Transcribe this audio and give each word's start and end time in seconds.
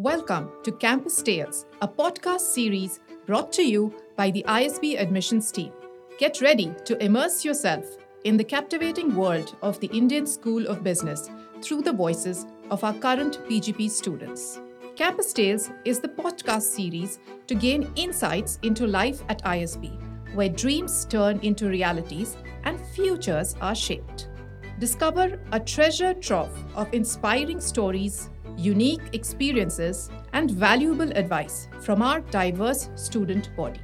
Welcome 0.00 0.52
to 0.62 0.72
Campus 0.72 1.22
Tales, 1.22 1.66
a 1.82 1.86
podcast 1.86 2.40
series 2.40 3.00
brought 3.26 3.52
to 3.52 3.62
you 3.62 3.94
by 4.16 4.30
the 4.30 4.42
ISB 4.48 4.98
admissions 4.98 5.52
team. 5.52 5.74
Get 6.18 6.40
ready 6.40 6.74
to 6.86 6.96
immerse 7.04 7.44
yourself 7.44 7.84
in 8.24 8.38
the 8.38 8.44
captivating 8.44 9.14
world 9.14 9.54
of 9.60 9.78
the 9.80 9.88
Indian 9.88 10.26
School 10.26 10.66
of 10.68 10.82
Business 10.82 11.28
through 11.60 11.82
the 11.82 11.92
voices 11.92 12.46
of 12.70 12.82
our 12.82 12.94
current 12.94 13.40
PGP 13.46 13.90
students. 13.90 14.58
Campus 14.96 15.34
Tales 15.34 15.70
is 15.84 16.00
the 16.00 16.08
podcast 16.08 16.62
series 16.62 17.18
to 17.46 17.54
gain 17.54 17.92
insights 17.94 18.58
into 18.62 18.86
life 18.86 19.22
at 19.28 19.44
ISB, 19.44 20.00
where 20.34 20.48
dreams 20.48 21.04
turn 21.04 21.38
into 21.40 21.68
realities 21.68 22.38
and 22.64 22.80
futures 22.94 23.54
are 23.60 23.74
shaped. 23.74 24.30
Discover 24.78 25.38
a 25.52 25.60
treasure 25.60 26.14
trove 26.14 26.58
of 26.74 26.88
inspiring 26.94 27.60
stories 27.60 28.29
unique 28.56 29.02
experiences, 29.12 30.10
and 30.32 30.50
valuable 30.50 31.10
advice 31.16 31.68
from 31.80 32.02
our 32.02 32.20
diverse 32.20 32.90
student 32.94 33.54
body. 33.56 33.80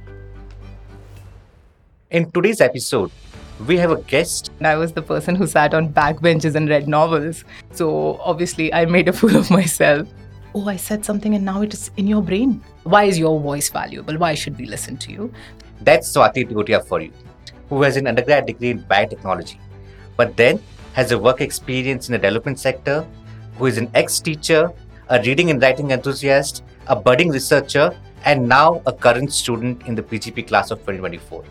In 2.11 2.31
today's 2.31 2.61
episode, 2.61 3.11
we 3.65 3.77
have 3.77 3.91
a 3.91 4.01
guest. 4.03 4.51
I 4.61 4.75
was 4.75 4.93
the 4.93 5.01
person 5.01 5.35
who 5.35 5.47
sat 5.47 5.73
on 5.73 5.89
backbenches 5.89 6.55
and 6.55 6.69
read 6.69 6.87
novels. 6.87 7.43
So 7.71 8.17
obviously, 8.23 8.73
I 8.73 8.85
made 8.85 9.07
a 9.07 9.13
fool 9.13 9.35
of 9.35 9.49
myself. 9.51 10.07
Oh, 10.55 10.67
I 10.69 10.75
said 10.77 11.03
something 11.03 11.35
and 11.35 11.43
now 11.43 11.61
it 11.61 11.73
is 11.73 11.91
in 11.97 12.07
your 12.07 12.21
brain. 12.21 12.63
Why 12.83 13.03
is 13.05 13.19
your 13.19 13.39
voice 13.39 13.69
valuable? 13.69 14.17
Why 14.17 14.35
should 14.35 14.57
we 14.57 14.65
listen 14.65 14.97
to 14.97 15.11
you? 15.11 15.33
That's 15.81 16.11
Swati 16.11 16.47
Teotia 16.47 16.83
for 16.85 17.01
you, 17.01 17.11
who 17.69 17.81
has 17.83 17.97
an 17.97 18.07
undergrad 18.07 18.45
degree 18.45 18.71
in 18.71 18.81
biotechnology, 18.83 19.57
but 20.15 20.37
then 20.37 20.61
has 20.93 21.11
a 21.11 21.19
work 21.19 21.41
experience 21.41 22.07
in 22.09 22.13
the 22.13 22.17
development 22.17 22.59
sector 22.59 23.05
who 23.57 23.65
is 23.65 23.77
an 23.77 23.89
ex 23.93 24.19
teacher, 24.19 24.71
a 25.09 25.21
reading 25.23 25.49
and 25.49 25.61
writing 25.61 25.91
enthusiast, 25.91 26.63
a 26.87 26.95
budding 26.95 27.29
researcher, 27.29 27.95
and 28.25 28.47
now 28.47 28.81
a 28.85 28.93
current 28.93 29.33
student 29.33 29.87
in 29.87 29.95
the 29.95 30.03
PGP 30.03 30.47
class 30.47 30.71
of 30.71 30.79
2024. 30.79 31.43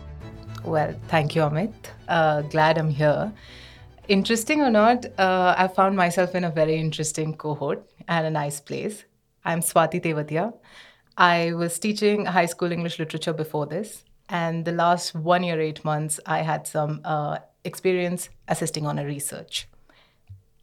Well, 0.63 0.93
thank 1.07 1.35
you, 1.35 1.41
Amit. 1.41 1.73
Uh, 2.07 2.41
glad 2.43 2.77
I'm 2.77 2.89
here. 2.89 3.31
Interesting 4.07 4.61
or 4.61 4.69
not, 4.69 5.05
uh, 5.17 5.55
I 5.57 5.67
found 5.67 5.95
myself 5.95 6.33
in 6.35 6.45
a 6.45 6.49
very 6.49 6.75
interesting 6.75 7.35
cohort 7.35 7.85
and 8.07 8.25
a 8.25 8.29
nice 8.29 8.59
place. 8.61 9.03
I'm 9.43 9.59
Swati 9.59 10.01
Teotia. 10.01 10.53
I 11.17 11.53
was 11.53 11.79
teaching 11.79 12.25
high 12.25 12.45
school 12.45 12.71
English 12.71 12.99
literature 12.99 13.33
before 13.33 13.65
this, 13.65 14.05
and 14.29 14.63
the 14.63 14.71
last 14.71 15.15
one 15.15 15.43
year, 15.43 15.59
eight 15.59 15.83
months, 15.83 16.19
I 16.25 16.39
had 16.39 16.67
some 16.67 17.01
uh, 17.03 17.39
experience 17.65 18.29
assisting 18.47 18.85
on 18.85 18.99
a 18.99 19.05
research 19.05 19.67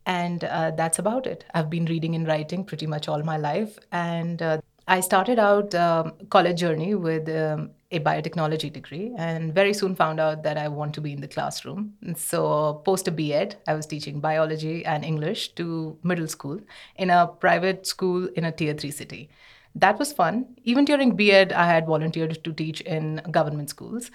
and 0.07 0.45
uh, 0.45 0.71
that's 0.73 0.99
about 0.99 1.27
it. 1.27 1.45
I've 1.55 1.71
been 1.71 1.87
reading 1.87 2.15
and 2.15 2.27
writing 2.27 2.65
pretty 2.65 2.87
much 2.87 3.09
all 3.09 3.23
my 3.23 3.37
life, 3.37 3.79
and 3.93 4.41
uh, 4.43 4.61
I 4.87 5.01
started 5.01 5.39
out 5.39 5.75
um, 5.75 6.13
college 6.29 6.61
journey 6.61 6.95
with 6.95 7.29
um, 7.29 7.71
a 7.91 8.01
biotechnology 8.01 8.73
degree, 8.73 9.15
and 9.17 9.55
very 9.55 9.73
soon 9.73 9.95
found 9.95 10.21
out 10.21 10.43
that 10.43 10.59
I 10.59 10.69
want 10.69 10.95
to 10.95 11.01
be 11.01 11.13
in 11.13 11.21
the 11.21 11.29
classroom. 11.29 11.95
And 12.03 12.19
so, 12.19 12.83
post 12.85 13.09
a 13.09 13.11
BEd, 13.11 13.57
I 13.67 13.75
was 13.75 13.87
teaching 13.87 14.21
biology 14.21 14.85
and 14.85 15.05
English 15.05 15.55
to 15.55 15.97
middle 16.03 16.29
school 16.29 16.61
in 16.97 17.11
a 17.11 17.27
private 17.27 17.87
school 17.87 18.27
in 18.35 18.45
a 18.45 18.53
tier 18.53 18.75
three 18.75 18.91
city. 18.91 19.31
That 19.75 19.99
was 19.99 20.13
fun. 20.13 20.47
Even 20.65 20.85
during 20.85 21.17
BEd, 21.17 21.53
I 21.53 21.67
had 21.67 21.87
volunteered 21.87 22.45
to 22.45 22.53
teach 22.53 22.81
in 22.83 23.23
government 23.31 23.71
schools. 23.71 24.11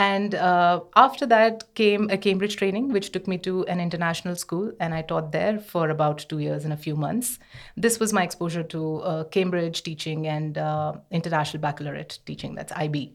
And 0.00 0.34
uh, 0.34 0.80
after 0.96 1.26
that 1.26 1.74
came 1.74 2.08
a 2.08 2.16
Cambridge 2.16 2.56
training, 2.56 2.90
which 2.90 3.12
took 3.12 3.28
me 3.28 3.36
to 3.38 3.66
an 3.66 3.80
international 3.80 4.34
school, 4.34 4.72
and 4.80 4.94
I 4.94 5.02
taught 5.02 5.30
there 5.30 5.58
for 5.58 5.90
about 5.90 6.24
two 6.26 6.38
years 6.38 6.64
and 6.64 6.72
a 6.72 6.76
few 6.78 6.96
months. 6.96 7.38
This 7.76 8.00
was 8.00 8.10
my 8.10 8.22
exposure 8.22 8.62
to 8.62 8.96
uh, 9.02 9.24
Cambridge 9.24 9.82
teaching 9.82 10.26
and 10.26 10.56
uh, 10.56 10.94
international 11.10 11.60
baccalaureate 11.60 12.18
teaching, 12.24 12.54
that's 12.54 12.72
IB. 12.72 13.12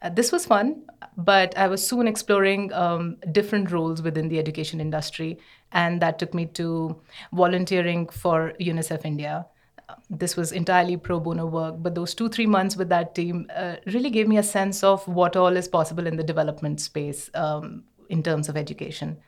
Uh, 0.00 0.10
this 0.10 0.30
was 0.30 0.46
fun, 0.46 0.84
but 1.16 1.58
I 1.58 1.66
was 1.66 1.84
soon 1.84 2.06
exploring 2.06 2.72
um, 2.72 3.16
different 3.32 3.72
roles 3.72 4.00
within 4.00 4.28
the 4.28 4.38
education 4.38 4.80
industry, 4.80 5.40
and 5.72 6.00
that 6.00 6.20
took 6.20 6.32
me 6.32 6.46
to 6.60 7.02
volunteering 7.32 8.08
for 8.08 8.52
UNICEF 8.60 9.04
India 9.04 9.46
this 10.10 10.36
was 10.36 10.52
entirely 10.52 10.96
pro 10.96 11.20
bono 11.20 11.46
work, 11.46 11.76
but 11.78 11.94
those 11.94 12.14
two, 12.14 12.28
three 12.28 12.46
months 12.46 12.76
with 12.76 12.88
that 12.88 13.14
team 13.14 13.50
uh, 13.54 13.76
really 13.86 14.10
gave 14.10 14.28
me 14.28 14.38
a 14.38 14.42
sense 14.42 14.84
of 14.84 15.06
what 15.08 15.36
all 15.36 15.56
is 15.56 15.68
possible 15.68 16.06
in 16.06 16.16
the 16.16 16.22
development 16.24 16.80
space 16.80 17.30
um, 17.34 17.84
in 18.08 18.22
terms 18.22 18.48
of 18.48 18.56
education. 18.56 19.18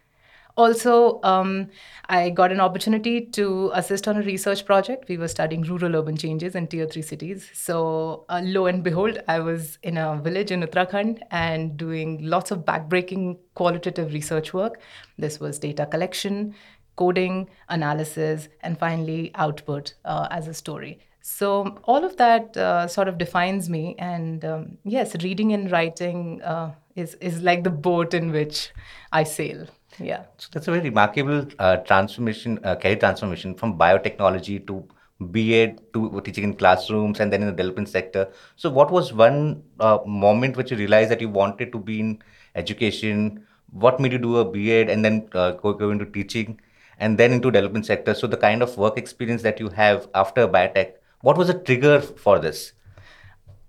Also, 0.56 1.20
um, 1.22 1.68
I 2.08 2.30
got 2.30 2.52
an 2.52 2.60
opportunity 2.60 3.26
to 3.26 3.70
assist 3.72 4.08
on 4.08 4.16
a 4.16 4.22
research 4.22 4.66
project. 4.66 5.08
We 5.08 5.16
were 5.16 5.28
studying 5.28 5.62
rural 5.62 5.96
urban 5.96 6.16
changes 6.16 6.54
in 6.54 6.66
tier 6.66 6.86
three 6.86 7.02
cities. 7.02 7.48
So, 7.54 8.24
uh, 8.28 8.42
lo 8.44 8.66
and 8.66 8.82
behold, 8.82 9.22
I 9.28 9.38
was 9.40 9.78
in 9.82 9.96
a 9.96 10.20
village 10.20 10.50
in 10.50 10.62
Uttarakhand 10.62 11.20
and 11.30 11.76
doing 11.76 12.18
lots 12.22 12.50
of 12.50 12.64
backbreaking 12.64 13.38
qualitative 13.54 14.12
research 14.12 14.52
work. 14.52 14.80
This 15.18 15.38
was 15.40 15.58
data 15.58 15.86
collection, 15.86 16.54
coding, 17.00 17.48
analysis, 17.68 18.48
and 18.62 18.78
finally 18.78 19.30
output 19.46 19.94
uh, 20.04 20.26
as 20.30 20.48
a 20.48 20.54
story. 20.54 20.98
So 21.22 21.48
all 21.84 22.04
of 22.04 22.16
that 22.16 22.56
uh, 22.56 22.86
sort 22.86 23.08
of 23.08 23.18
defines 23.18 23.68
me, 23.68 23.94
and 23.98 24.44
um, 24.44 24.78
yes, 24.84 25.14
reading 25.22 25.52
and 25.52 25.70
writing 25.70 26.40
uh, 26.42 26.70
is 26.96 27.14
is 27.30 27.42
like 27.42 27.62
the 27.64 27.76
boat 27.88 28.14
in 28.20 28.32
which 28.38 28.70
I 29.12 29.24
sail. 29.24 29.66
Yeah. 29.98 30.24
So 30.38 30.48
that's 30.52 30.68
a 30.68 30.70
very 30.70 30.84
remarkable 30.84 31.44
uh, 31.58 31.76
transformation, 31.78 32.58
uh, 32.64 32.76
career 32.76 32.96
transformation 32.96 33.54
from 33.54 33.76
biotechnology 33.78 34.66
to 34.66 34.84
BEd 35.20 35.80
to 35.92 36.20
teaching 36.24 36.44
in 36.44 36.54
classrooms 36.54 37.20
and 37.20 37.32
then 37.32 37.42
in 37.42 37.48
the 37.48 37.52
development 37.52 37.88
sector. 37.88 38.28
So 38.56 38.70
what 38.70 38.90
was 38.90 39.12
one 39.12 39.62
uh, 39.78 39.98
moment 40.06 40.56
which 40.56 40.70
you 40.70 40.78
realized 40.78 41.10
that 41.10 41.20
you 41.20 41.28
wanted 41.28 41.72
to 41.72 41.78
be 41.78 42.00
in 42.00 42.22
education? 42.54 43.46
What 43.72 44.00
made 44.00 44.12
you 44.12 44.18
do 44.18 44.38
a 44.38 44.44
BEd 44.44 44.88
and 44.88 45.04
then 45.04 45.26
go, 45.26 45.52
go 45.54 45.90
into 45.90 46.06
teaching? 46.06 46.58
And 47.00 47.18
then 47.18 47.32
into 47.32 47.50
development 47.50 47.86
sector. 47.86 48.14
So 48.14 48.26
the 48.26 48.36
kind 48.36 48.62
of 48.62 48.76
work 48.76 48.96
experience 48.96 49.42
that 49.42 49.58
you 49.58 49.70
have 49.70 50.08
after 50.14 50.46
biotech, 50.46 50.92
what 51.22 51.36
was 51.36 51.48
the 51.48 51.54
trigger 51.54 52.00
for 52.00 52.38
this? 52.38 52.72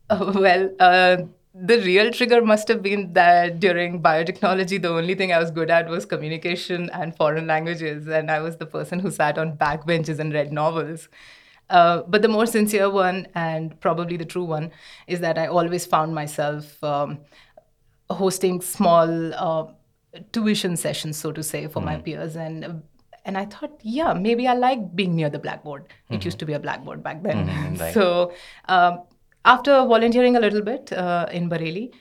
Uh, 0.10 0.34
well, 0.36 0.70
uh, 0.80 1.18
the 1.54 1.80
real 1.80 2.12
trigger 2.12 2.42
must 2.42 2.68
have 2.68 2.82
been 2.82 3.14
that 3.14 3.60
during 3.60 4.02
biotechnology, 4.02 4.82
the 4.82 4.90
only 4.90 5.16
thing 5.16 5.34
I 5.34 5.40
was 5.40 5.52
good 5.52 5.70
at 5.70 5.90
was 5.90 6.06
communication 6.06 6.90
and 6.94 7.16
foreign 7.16 7.48
languages, 7.48 8.08
and 8.08 8.32
I 8.32 8.40
was 8.40 8.58
the 8.58 8.66
person 8.66 9.00
who 9.00 9.12
sat 9.12 9.38
on 9.38 9.58
backbenches 9.58 10.20
and 10.20 10.34
read 10.34 10.54
novels. 10.54 11.10
Uh, 11.70 12.04
but 12.08 12.22
the 12.22 12.28
more 12.28 12.46
sincere 12.46 12.90
one, 12.90 13.28
and 13.34 13.80
probably 13.80 14.18
the 14.18 14.26
true 14.26 14.44
one, 14.44 14.72
is 15.08 15.22
that 15.22 15.38
I 15.38 15.48
always 15.48 15.86
found 15.86 16.14
myself 16.14 16.82
um, 16.84 17.20
hosting 18.10 18.62
small 18.62 19.34
uh, 19.34 19.66
tuition 20.32 20.76
sessions, 20.76 21.18
so 21.18 21.32
to 21.32 21.44
say, 21.44 21.68
for 21.68 21.82
mm. 21.82 21.86
my 21.86 21.98
peers, 21.98 22.36
and 22.36 22.84
and 23.26 23.38
I 23.38 23.46
thought, 23.46 23.80
yeah, 23.82 24.14
maybe 24.14 24.48
I 24.48 24.54
like 24.54 24.96
being 24.96 25.16
near 25.16 25.30
the 25.30 25.40
blackboard. 25.40 25.84
Mm-hmm. 25.84 26.16
It 26.16 26.26
used 26.26 26.40
to 26.40 26.46
be 26.46 26.54
a 26.54 26.60
blackboard 26.60 27.04
back 27.04 27.24
then. 27.24 27.48
Mm-hmm, 27.48 27.76
right. 27.76 27.94
So 27.94 28.34
um, 28.68 29.04
after 29.46 29.72
volunteering 29.86 30.36
a 30.36 30.40
little 30.40 30.62
bit 30.62 30.92
uh, 30.92 31.28
in 31.32 31.50
Bareilly, 31.50 31.92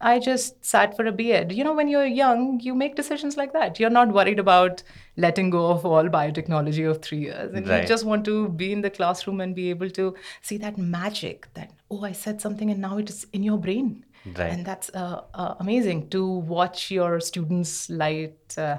I 0.00 0.18
just 0.20 0.64
sat 0.64 0.96
for 0.96 1.06
a 1.06 1.12
BEd. 1.12 1.52
You 1.52 1.64
know, 1.64 1.74
when 1.74 1.88
you're 1.88 2.06
young, 2.06 2.60
you 2.60 2.74
make 2.74 2.94
decisions 2.94 3.36
like 3.36 3.52
that. 3.52 3.80
You're 3.80 3.90
not 3.90 4.12
worried 4.12 4.38
about 4.38 4.82
letting 5.16 5.50
go 5.50 5.66
of 5.66 5.84
all 5.84 6.04
biotechnology 6.04 6.88
of 6.88 7.02
three 7.02 7.18
years. 7.18 7.52
And 7.52 7.66
right. 7.66 7.82
you 7.82 7.88
just 7.88 8.04
want 8.04 8.24
to 8.26 8.48
be 8.50 8.72
in 8.72 8.80
the 8.80 8.90
classroom 8.90 9.40
and 9.40 9.56
be 9.56 9.70
able 9.70 9.90
to 9.90 10.14
see 10.40 10.56
that 10.58 10.78
magic 10.78 11.52
that, 11.54 11.72
oh, 11.90 12.04
I 12.04 12.12
said 12.12 12.40
something 12.40 12.70
and 12.70 12.80
now 12.80 12.98
it 12.98 13.10
is 13.10 13.26
in 13.32 13.42
your 13.42 13.58
brain. 13.58 14.04
Right. 14.24 14.52
And 14.52 14.64
that's 14.64 14.90
uh, 14.94 15.22
uh, 15.34 15.54
amazing 15.58 16.10
to 16.10 16.26
watch 16.26 16.90
your 16.90 17.18
students' 17.18 17.90
light 17.90 18.56
uh, 18.56 18.78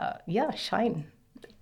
uh, 0.00 0.14
yeah, 0.26 0.50
shine. 0.52 1.06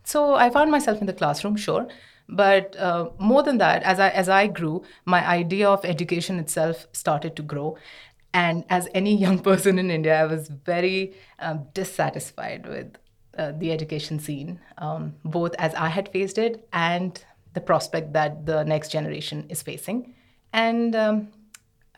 So 0.04 0.34
I 0.34 0.49
found 0.49 0.71
myself 0.71 1.00
in 1.00 1.06
the 1.06 1.12
classroom, 1.12 1.56
sure. 1.56 1.88
But 2.28 2.76
uh, 2.76 3.10
more 3.19 3.43
than 3.43 3.59
that, 3.59 3.82
as 3.82 3.99
I, 3.99 4.10
as 4.10 4.28
I 4.28 4.47
grew, 4.47 4.82
my 5.05 5.26
idea 5.26 5.69
of 5.69 5.85
education 5.85 6.38
itself 6.38 6.87
started 6.93 7.37
to 7.37 7.43
grow. 7.43 7.76
And 8.32 8.64
as 8.69 8.88
any 8.94 9.17
young 9.25 9.38
person 9.40 9.79
in 9.79 9.90
India, 9.90 10.20
I 10.20 10.26
was 10.26 10.49
very 10.49 11.14
um, 11.38 11.67
dissatisfied 11.75 12.67
with 12.67 12.96
uh, 13.37 13.52
the 13.56 13.73
education 13.73 14.19
scene, 14.19 14.61
um, 14.79 15.14
both 15.25 15.55
as 15.58 15.75
I 15.75 15.88
had 15.88 16.11
faced 16.11 16.38
it 16.38 16.69
and 16.73 17.23
the 17.55 17.61
prospect 17.61 18.12
that 18.12 18.46
the 18.46 18.64
next 18.64 18.91
generation 18.91 19.46
is 19.49 19.62
facing. 19.62 20.14
And 20.52 20.94
um, 20.94 21.29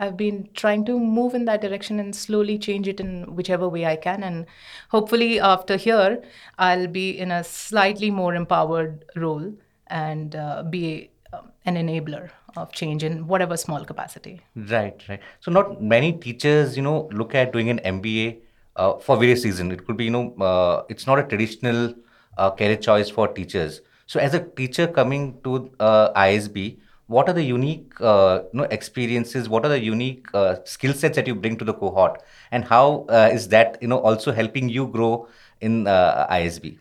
I've 0.00 0.16
been 0.16 0.48
trying 0.54 0.86
to 0.86 0.98
move 0.98 1.34
in 1.34 1.44
that 1.44 1.60
direction 1.60 2.00
and 2.00 2.16
slowly 2.16 2.58
change 2.58 2.88
it 2.88 3.00
in 3.00 3.36
whichever 3.36 3.68
way 3.68 3.84
I 3.84 3.96
can. 3.96 4.22
And 4.22 4.46
hopefully, 4.88 5.38
after 5.38 5.76
here, 5.76 6.22
I'll 6.58 6.86
be 6.86 7.18
in 7.18 7.30
a 7.30 7.44
slightly 7.44 8.10
more 8.10 8.34
empowered 8.34 9.04
role 9.14 9.52
and 9.88 10.34
uh, 10.34 10.62
be 10.62 11.10
um, 11.34 11.52
an 11.66 11.76
enabler 11.76 12.30
of 12.56 12.72
change 12.72 13.04
in 13.04 13.26
whatever 13.26 13.58
small 13.58 13.84
capacity. 13.84 14.40
Right, 14.56 15.06
right. 15.06 15.20
So, 15.40 15.52
not 15.52 15.82
many 15.82 16.14
teachers, 16.14 16.78
you 16.78 16.82
know, 16.82 17.08
look 17.12 17.34
at 17.34 17.52
doing 17.52 17.68
an 17.68 17.80
MBA 17.84 18.38
uh, 18.76 18.94
for 18.98 19.18
various 19.18 19.44
reasons. 19.44 19.70
It 19.74 19.86
could 19.86 19.98
be, 19.98 20.04
you 20.06 20.10
know, 20.10 20.34
uh, 20.40 20.84
it's 20.88 21.06
not 21.06 21.18
a 21.18 21.24
traditional 21.24 21.94
uh, 22.38 22.50
career 22.52 22.76
choice 22.76 23.10
for 23.10 23.28
teachers. 23.28 23.82
So, 24.06 24.18
as 24.18 24.32
a 24.32 24.40
teacher 24.40 24.86
coming 24.86 25.40
to 25.44 25.70
uh, 25.78 26.12
ISB, 26.14 26.78
what 27.10 27.28
are 27.28 27.32
the 27.32 27.42
unique 27.42 27.92
uh, 28.00 28.42
you 28.52 28.60
know, 28.60 28.66
experiences? 28.70 29.48
What 29.48 29.64
are 29.64 29.68
the 29.68 29.82
unique 29.82 30.26
uh, 30.32 30.56
skill 30.64 30.94
sets 30.94 31.16
that 31.16 31.26
you 31.26 31.34
bring 31.34 31.56
to 31.58 31.64
the 31.64 31.74
cohort, 31.74 32.22
and 32.52 32.64
how 32.64 33.04
uh, 33.08 33.28
is 33.32 33.48
that 33.48 33.78
you 33.82 33.88
know 33.88 33.98
also 33.98 34.32
helping 34.32 34.68
you 34.68 34.86
grow 34.86 35.26
in 35.60 35.88
uh, 35.88 36.28
ISB? 36.30 36.78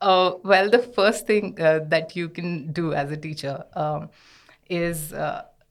Uh, 0.00 0.32
well, 0.42 0.68
the 0.68 0.80
first 0.80 1.26
thing 1.26 1.60
uh, 1.60 1.80
that 1.86 2.16
you 2.16 2.28
can 2.28 2.72
do 2.72 2.92
as 2.94 3.12
a 3.12 3.16
teacher 3.16 3.64
um, 3.74 4.10
is 4.68 5.12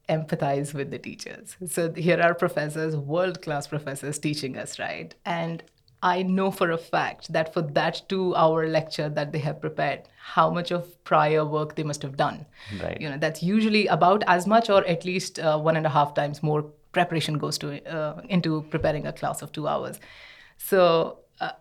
empathize 0.07 0.73
with 0.73 0.91
the 0.91 0.97
teachers. 0.97 1.57
So 1.67 1.91
here 1.93 2.21
are 2.21 2.33
professors, 2.33 2.95
world 2.95 3.41
class 3.41 3.67
professors 3.67 4.17
teaching 4.17 4.57
us, 4.57 4.79
right? 4.79 5.13
And 5.25 5.61
I 6.01 6.23
know 6.23 6.49
for 6.49 6.71
a 6.71 6.77
fact 6.77 7.33
that 7.33 7.53
for 7.53 7.61
that 7.61 8.01
two 8.07 8.35
hour 8.35 8.67
lecture 8.67 9.09
that 9.09 9.31
they 9.31 9.39
have 9.39 9.59
prepared, 9.59 10.03
how 10.17 10.49
much 10.49 10.71
of 10.71 11.03
prior 11.03 11.43
work 11.43 11.75
they 11.75 11.83
must 11.83 12.01
have 12.03 12.15
done. 12.15 12.45
Right. 12.81 12.99
You 13.01 13.09
know, 13.09 13.17
that's 13.17 13.43
usually 13.43 13.87
about 13.87 14.23
as 14.27 14.47
much 14.47 14.69
or 14.69 14.85
at 14.87 15.03
least 15.03 15.39
uh, 15.39 15.59
one 15.59 15.75
and 15.75 15.85
a 15.85 15.89
half 15.89 16.13
times 16.13 16.41
more 16.41 16.63
preparation 16.93 17.37
goes 17.37 17.57
to 17.57 17.85
uh, 17.93 18.21
into 18.29 18.61
preparing 18.69 19.07
a 19.07 19.13
class 19.13 19.41
of 19.41 19.51
two 19.51 19.67
hours. 19.67 19.99
So 20.57 21.19
uh, 21.41 21.51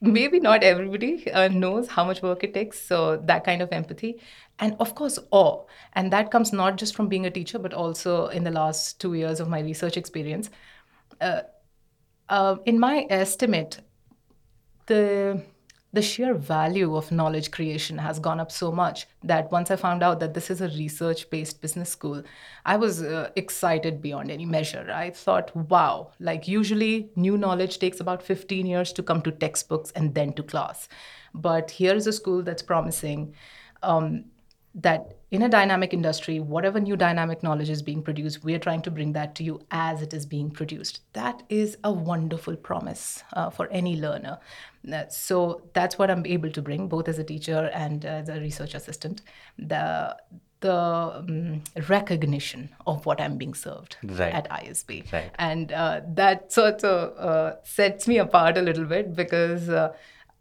maybe 0.00 0.38
not 0.38 0.62
everybody 0.62 1.30
uh, 1.32 1.48
knows 1.48 1.88
how 1.88 2.04
much 2.04 2.22
work 2.22 2.44
it 2.44 2.54
takes. 2.54 2.80
So 2.80 3.16
that 3.24 3.44
kind 3.44 3.60
of 3.60 3.72
empathy. 3.72 4.20
And 4.60 4.76
of 4.78 4.94
course, 4.94 5.18
awe. 5.32 5.64
And 5.94 6.12
that 6.12 6.30
comes 6.30 6.52
not 6.52 6.76
just 6.76 6.94
from 6.94 7.08
being 7.08 7.26
a 7.26 7.30
teacher, 7.30 7.58
but 7.58 7.74
also 7.74 8.28
in 8.28 8.44
the 8.44 8.52
last 8.52 9.00
two 9.00 9.14
years 9.14 9.40
of 9.40 9.48
my 9.48 9.60
research 9.60 9.96
experience. 9.96 10.48
Uh, 11.20 11.42
uh, 12.28 12.56
in 12.64 12.78
my 12.78 13.06
estimate, 13.10 13.80
the 14.86 15.42
the 15.94 16.02
sheer 16.02 16.34
value 16.34 16.96
of 16.96 17.12
knowledge 17.12 17.52
creation 17.52 17.98
has 17.98 18.18
gone 18.18 18.40
up 18.40 18.50
so 18.50 18.72
much 18.72 19.06
that 19.22 19.52
once 19.52 19.70
I 19.70 19.76
found 19.76 20.02
out 20.02 20.18
that 20.18 20.34
this 20.34 20.50
is 20.50 20.60
a 20.60 20.66
research 20.70 21.30
based 21.30 21.60
business 21.60 21.88
school, 21.88 22.24
I 22.66 22.76
was 22.76 23.00
uh, 23.00 23.30
excited 23.36 24.02
beyond 24.02 24.28
any 24.28 24.44
measure. 24.44 24.90
I 24.92 25.10
thought, 25.10 25.54
wow, 25.54 26.10
like 26.18 26.48
usually 26.48 27.10
new 27.14 27.38
knowledge 27.38 27.78
takes 27.78 28.00
about 28.00 28.24
15 28.24 28.66
years 28.66 28.92
to 28.92 29.04
come 29.04 29.22
to 29.22 29.30
textbooks 29.30 29.92
and 29.92 30.12
then 30.16 30.32
to 30.32 30.42
class. 30.42 30.88
But 31.32 31.70
here's 31.70 32.08
a 32.08 32.12
school 32.12 32.42
that's 32.42 32.62
promising 32.62 33.32
um, 33.84 34.24
that 34.74 35.16
in 35.30 35.42
a 35.42 35.48
dynamic 35.48 35.92
industry, 35.92 36.40
whatever 36.40 36.80
new 36.80 36.96
dynamic 36.96 37.42
knowledge 37.42 37.70
is 37.70 37.82
being 37.82 38.02
produced, 38.02 38.42
we 38.44 38.54
are 38.54 38.58
trying 38.58 38.82
to 38.82 38.90
bring 38.90 39.12
that 39.12 39.34
to 39.36 39.44
you 39.44 39.60
as 39.70 40.02
it 40.02 40.12
is 40.12 40.26
being 40.26 40.50
produced. 40.50 41.00
That 41.12 41.42
is 41.48 41.76
a 41.84 41.92
wonderful 41.92 42.56
promise 42.56 43.22
uh, 43.32 43.50
for 43.50 43.68
any 43.70 43.96
learner. 43.96 44.38
Uh, 44.92 45.08
so 45.08 45.62
that's 45.72 45.98
what 45.98 46.10
I'm 46.10 46.26
able 46.26 46.50
to 46.50 46.62
bring, 46.62 46.88
both 46.88 47.08
as 47.08 47.18
a 47.18 47.24
teacher 47.24 47.70
and 47.72 48.04
as 48.04 48.28
a 48.28 48.40
research 48.40 48.74
assistant. 48.74 49.22
The 49.58 50.16
the 50.60 50.72
um, 50.72 51.62
recognition 51.90 52.70
of 52.86 53.04
what 53.04 53.20
I'm 53.20 53.36
being 53.36 53.52
served 53.52 53.98
right. 54.02 54.32
at 54.32 54.48
ISB, 54.48 55.12
right. 55.12 55.30
and 55.38 55.70
uh, 55.70 56.00
that 56.14 56.52
sort 56.52 56.82
of 56.84 57.18
uh, 57.18 57.56
sets 57.64 58.08
me 58.08 58.16
apart 58.16 58.56
a 58.56 58.62
little 58.62 58.86
bit 58.86 59.14
because 59.14 59.68
uh, 59.68 59.92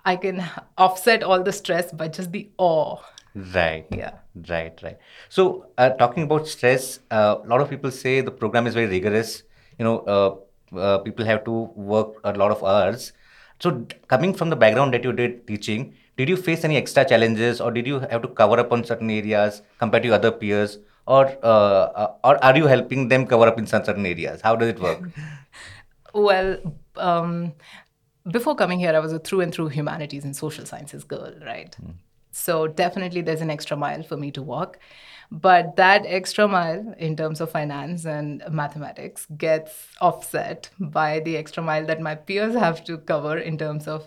I 0.06 0.16
can 0.16 0.42
offset 0.78 1.24
all 1.24 1.44
the 1.44 1.52
stress 1.52 1.92
by 1.92 2.08
just 2.08 2.32
the 2.32 2.50
awe 2.58 3.00
Right. 3.36 3.86
Yeah. 3.92 4.14
Right. 4.50 4.80
Right. 4.84 4.98
So, 5.30 5.68
uh, 5.78 5.90
talking 5.92 6.24
about 6.24 6.48
stress, 6.48 7.00
uh, 7.10 7.38
a 7.44 7.48
lot 7.48 7.62
of 7.62 7.70
people 7.70 7.92
say 7.92 8.22
the 8.22 8.32
program 8.32 8.68
is 8.68 8.74
very 8.74 8.88
rigorous. 8.88 9.44
You 9.80 9.86
know, 9.86 10.00
uh, 10.00 10.78
uh 10.78 10.98
people 11.00 11.26
have 11.26 11.44
to 11.46 11.52
work 11.76 12.16
a 12.24 12.34
lot 12.34 12.52
of 12.52 12.64
hours. 12.64 13.14
So, 13.60 13.86
coming 14.08 14.34
from 14.34 14.50
the 14.50 14.56
background 14.56 14.94
that 14.94 15.04
you 15.04 15.14
did 15.14 15.48
teaching, 15.48 15.96
did 16.16 16.30
you 16.30 16.38
face 16.38 16.64
any 16.64 16.78
extra 16.78 17.06
challenges, 17.06 17.60
or 17.60 17.72
did 17.72 17.88
you 17.88 18.00
have 18.00 18.22
to 18.22 18.28
cover 18.28 18.60
up 18.60 18.72
on 18.72 18.84
certain 18.84 19.10
areas 19.10 19.62
compared 19.80 20.04
to 20.04 20.14
other 20.14 20.32
peers, 20.32 20.78
or 21.08 21.26
uh, 21.44 21.86
uh, 22.04 22.14
or 22.24 22.44
are 22.44 22.56
you 22.56 22.68
helping 22.68 23.08
them 23.08 23.26
cover 23.26 23.48
up 23.48 23.58
in 23.58 23.66
some 23.66 23.84
certain 23.84 24.06
areas? 24.06 24.42
How 24.42 24.56
does 24.56 24.70
it 24.70 24.80
work? 24.80 25.10
well. 26.14 26.58
Um, 26.96 27.54
before 28.32 28.56
coming 28.56 28.80
here, 28.80 28.96
I 28.96 29.00
was 29.00 29.12
a 29.12 29.20
through 29.20 29.42
and 29.42 29.54
through 29.54 29.70
humanities 29.70 30.24
and 30.24 30.36
social 30.36 30.66
sciences 30.66 31.04
girl, 31.04 31.34
right? 31.46 31.76
Mm. 31.84 31.96
So 32.34 32.68
definitely 32.68 33.22
there's 33.22 33.42
an 33.42 33.52
extra 33.52 33.78
mile 33.78 34.02
for 34.02 34.18
me 34.18 34.32
to 34.32 34.42
walk. 34.42 34.80
But 35.32 35.76
that 35.78 36.04
extra 36.06 36.48
mile 36.48 36.94
in 36.98 37.16
terms 37.16 37.42
of 37.42 37.52
finance 37.52 38.06
and 38.06 38.44
mathematics 38.52 39.28
gets 39.38 39.88
offset 40.02 40.70
by 40.80 41.20
the 41.20 41.38
extra 41.38 41.64
mile 41.64 41.86
that 41.86 42.02
my 42.02 42.16
peers 42.16 42.56
have 42.56 42.84
to 42.86 42.98
cover 42.98 43.38
in 43.38 43.58
terms 43.58 43.88
of 43.88 44.04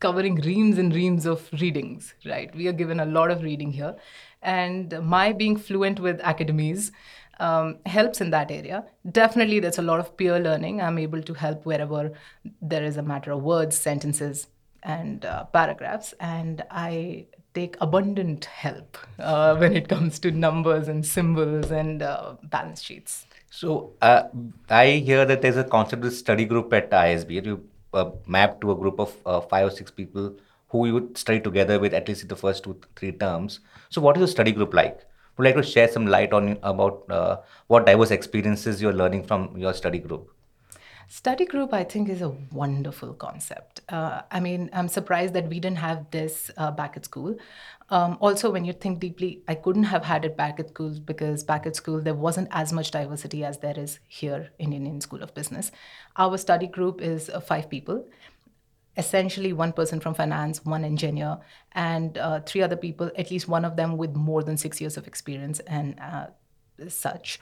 covering 0.00 0.36
reams 0.36 0.78
and 0.78 0.94
reams 0.94 1.26
of 1.26 1.48
readings, 1.60 2.14
right? 2.24 2.54
We 2.54 2.68
are 2.68 2.72
given 2.72 3.00
a 3.00 3.06
lot 3.06 3.30
of 3.30 3.42
reading 3.42 3.72
here. 3.72 3.96
And 4.42 4.98
my 5.02 5.32
being 5.32 5.56
fluent 5.56 6.00
with 6.00 6.20
academies 6.22 6.92
um, 7.38 7.78
helps 7.86 8.20
in 8.20 8.30
that 8.30 8.50
area. 8.50 8.84
Definitely, 9.10 9.60
there's 9.60 9.78
a 9.78 9.82
lot 9.82 10.00
of 10.00 10.16
peer 10.16 10.38
learning. 10.38 10.80
I'm 10.80 10.98
able 10.98 11.22
to 11.22 11.34
help 11.34 11.64
wherever 11.64 12.12
there 12.60 12.84
is 12.84 12.96
a 12.98 13.02
matter 13.02 13.32
of 13.32 13.42
words, 13.42 13.78
sentences, 13.78 14.46
and 14.82 15.24
uh, 15.24 15.44
paragraphs, 15.44 16.14
and 16.20 16.64
I 16.70 17.26
take 17.54 17.76
abundant 17.80 18.44
help 18.44 18.96
uh, 19.18 19.56
when 19.56 19.74
it 19.74 19.88
comes 19.88 20.18
to 20.20 20.30
numbers 20.30 20.88
and 20.88 21.04
symbols 21.04 21.70
and 21.70 22.02
uh, 22.02 22.34
balance 22.44 22.82
sheets. 22.82 23.26
So 23.50 23.92
uh, 24.00 24.24
I 24.68 24.90
hear 24.90 25.24
that 25.24 25.42
there's 25.42 25.56
a 25.56 25.64
concept 25.64 26.04
of 26.04 26.12
study 26.12 26.44
group 26.44 26.72
at 26.72 26.90
ISB. 26.90 27.44
You 27.44 27.68
uh, 27.92 28.10
map 28.26 28.60
to 28.60 28.70
a 28.70 28.76
group 28.76 29.00
of 29.00 29.14
uh, 29.26 29.40
five 29.40 29.66
or 29.66 29.70
six 29.70 29.90
people 29.90 30.36
who 30.68 30.86
you 30.86 30.94
would 30.94 31.18
study 31.18 31.40
together 31.40 31.80
with 31.80 31.92
at 31.92 32.06
least 32.06 32.22
in 32.22 32.28
the 32.28 32.36
first 32.36 32.62
two 32.62 32.80
three 32.94 33.10
terms. 33.10 33.60
So 33.88 34.00
what 34.00 34.16
is 34.16 34.20
your 34.20 34.28
study 34.28 34.52
group 34.52 34.72
like? 34.72 35.00
Would 35.36 35.44
like 35.44 35.56
to 35.56 35.62
share 35.62 35.88
some 35.88 36.06
light 36.06 36.32
on 36.32 36.58
about 36.62 37.42
what 37.66 37.86
diverse 37.86 38.10
experiences 38.10 38.80
you're 38.80 38.92
learning 38.92 39.24
from 39.24 39.56
your 39.56 39.74
study 39.74 39.98
group? 39.98 40.30
Study 41.12 41.44
group, 41.44 41.74
I 41.74 41.82
think, 41.82 42.08
is 42.08 42.22
a 42.22 42.28
wonderful 42.52 43.14
concept. 43.14 43.80
Uh, 43.88 44.22
I 44.30 44.38
mean, 44.38 44.70
I'm 44.72 44.86
surprised 44.86 45.34
that 45.34 45.48
we 45.48 45.58
didn't 45.58 45.78
have 45.78 46.08
this 46.12 46.52
uh, 46.56 46.70
back 46.70 46.96
at 46.96 47.04
school. 47.04 47.36
Um, 47.88 48.16
also, 48.20 48.48
when 48.48 48.64
you 48.64 48.72
think 48.72 49.00
deeply, 49.00 49.42
I 49.48 49.56
couldn't 49.56 49.82
have 49.94 50.04
had 50.04 50.24
it 50.24 50.36
back 50.36 50.60
at 50.60 50.68
school 50.68 50.96
because 51.04 51.42
back 51.42 51.66
at 51.66 51.74
school 51.74 52.00
there 52.00 52.14
wasn't 52.14 52.46
as 52.52 52.72
much 52.72 52.92
diversity 52.92 53.44
as 53.44 53.58
there 53.58 53.76
is 53.76 53.98
here 54.06 54.50
in 54.60 54.72
Indian 54.72 55.00
School 55.00 55.20
of 55.20 55.34
Business. 55.34 55.72
Our 56.16 56.38
study 56.38 56.68
group 56.68 57.02
is 57.02 57.28
uh, 57.28 57.40
five 57.40 57.68
people 57.68 58.06
essentially 58.96 59.52
one 59.52 59.72
person 59.72 59.98
from 59.98 60.14
finance, 60.14 60.64
one 60.64 60.84
engineer, 60.84 61.38
and 61.72 62.18
uh, 62.18 62.40
three 62.40 62.60
other 62.60 62.76
people, 62.76 63.10
at 63.16 63.30
least 63.30 63.48
one 63.48 63.64
of 63.64 63.74
them 63.76 63.96
with 63.96 64.14
more 64.14 64.42
than 64.42 64.56
six 64.56 64.80
years 64.80 64.96
of 64.96 65.06
experience 65.06 65.58
and 65.60 65.98
uh, 66.00 66.26
such. 66.88 67.40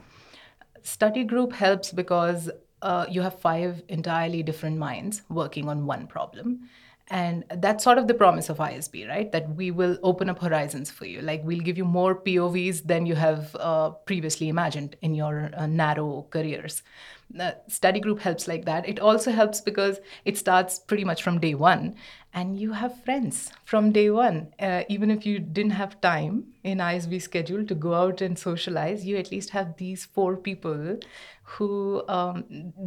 Study 0.83 1.25
group 1.25 1.53
helps 1.53 1.91
because 1.91 2.51
uh, 2.83 3.07
you 3.09 3.23
have 3.23 3.41
five 3.41 3.83
entirely 3.89 4.43
different 4.43 4.79
minds 4.79 5.23
working 5.29 5.69
on 5.69 5.87
one 5.87 6.07
problem. 6.07 6.69
And 7.11 7.45
that's 7.57 7.85
sort 7.85 7.97
of 7.97 8.07
the 8.07 8.13
promise 8.13 8.51
of 8.51 8.59
ISB, 8.59 9.09
right? 9.09 9.33
That 9.33 9.55
we 9.55 9.71
will 9.71 9.99
open 10.03 10.29
up 10.29 10.41
horizons 10.41 10.91
for 10.91 11.07
you. 11.07 11.23
Like 11.23 11.41
we'll 11.43 11.61
give 11.61 11.79
you 11.79 11.87
more 11.87 12.15
POVs 12.15 12.87
than 12.87 13.07
you 13.07 13.15
have 13.15 13.57
uh, 13.57 13.91
previously 13.91 14.49
imagined 14.49 14.97
in 15.01 15.15
your 15.15 15.51
uh, 15.57 15.67
narrow 15.67 16.27
careers. 16.29 16.83
The 17.31 17.57
study 17.67 18.01
group 18.01 18.21
helps 18.21 18.47
like 18.47 18.67
that. 18.67 18.87
It 18.87 19.01
also 19.01 19.31
helps 19.31 19.61
because 19.63 20.01
it 20.27 20.37
starts 20.37 20.79
pretty 20.79 21.05
much 21.05 21.23
from 21.23 21.41
day 21.41 21.55
one 21.55 21.97
and 22.39 22.61
you 22.61 22.73
have 22.73 23.03
friends 23.05 23.51
from 23.65 23.91
day 23.93 24.11
one. 24.11 24.39
Uh, 24.61 24.83
even 24.89 25.11
if 25.11 25.27
you 25.27 25.39
didn't 25.39 25.77
have 25.79 26.01
time 26.01 26.45
in 26.63 26.79
ISB 26.79 27.21
schedule 27.21 27.65
to 27.67 27.75
go 27.75 27.95
out 27.95 28.21
and 28.21 28.39
socialize, 28.39 29.05
you 29.05 29.17
at 29.17 29.33
least 29.33 29.51
have 29.51 29.77
these 29.77 30.05
four 30.05 30.37
people 30.37 30.99
who 31.43 32.03
um, 32.09 32.45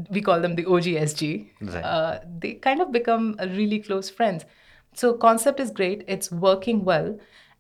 we 0.10 0.22
call 0.22 0.40
them 0.40 0.56
the 0.56 0.64
OGSG. 0.64 1.50
Right. 1.62 1.84
Uh, 1.84 2.20
they 2.40 2.54
kind 2.54 2.82
of 2.82 2.92
become 2.92 3.36
really 3.40 3.80
close 3.80 4.10
friends. 4.10 4.46
So 4.94 5.14
concept 5.14 5.60
is 5.60 5.72
great. 5.72 6.06
It's 6.08 6.32
working 6.32 6.86
well. 6.86 7.20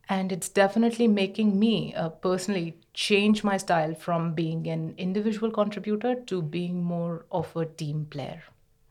And 0.09 0.31
it's 0.31 0.49
definitely 0.49 1.07
making 1.07 1.57
me 1.57 1.93
uh, 1.95 2.09
personally 2.09 2.77
change 2.93 3.43
my 3.43 3.57
style 3.57 3.93
from 3.95 4.33
being 4.33 4.67
an 4.67 4.93
individual 4.97 5.51
contributor 5.51 6.15
to 6.15 6.41
being 6.41 6.83
more 6.83 7.25
of 7.31 7.55
a 7.55 7.65
team 7.65 8.07
player. 8.09 8.43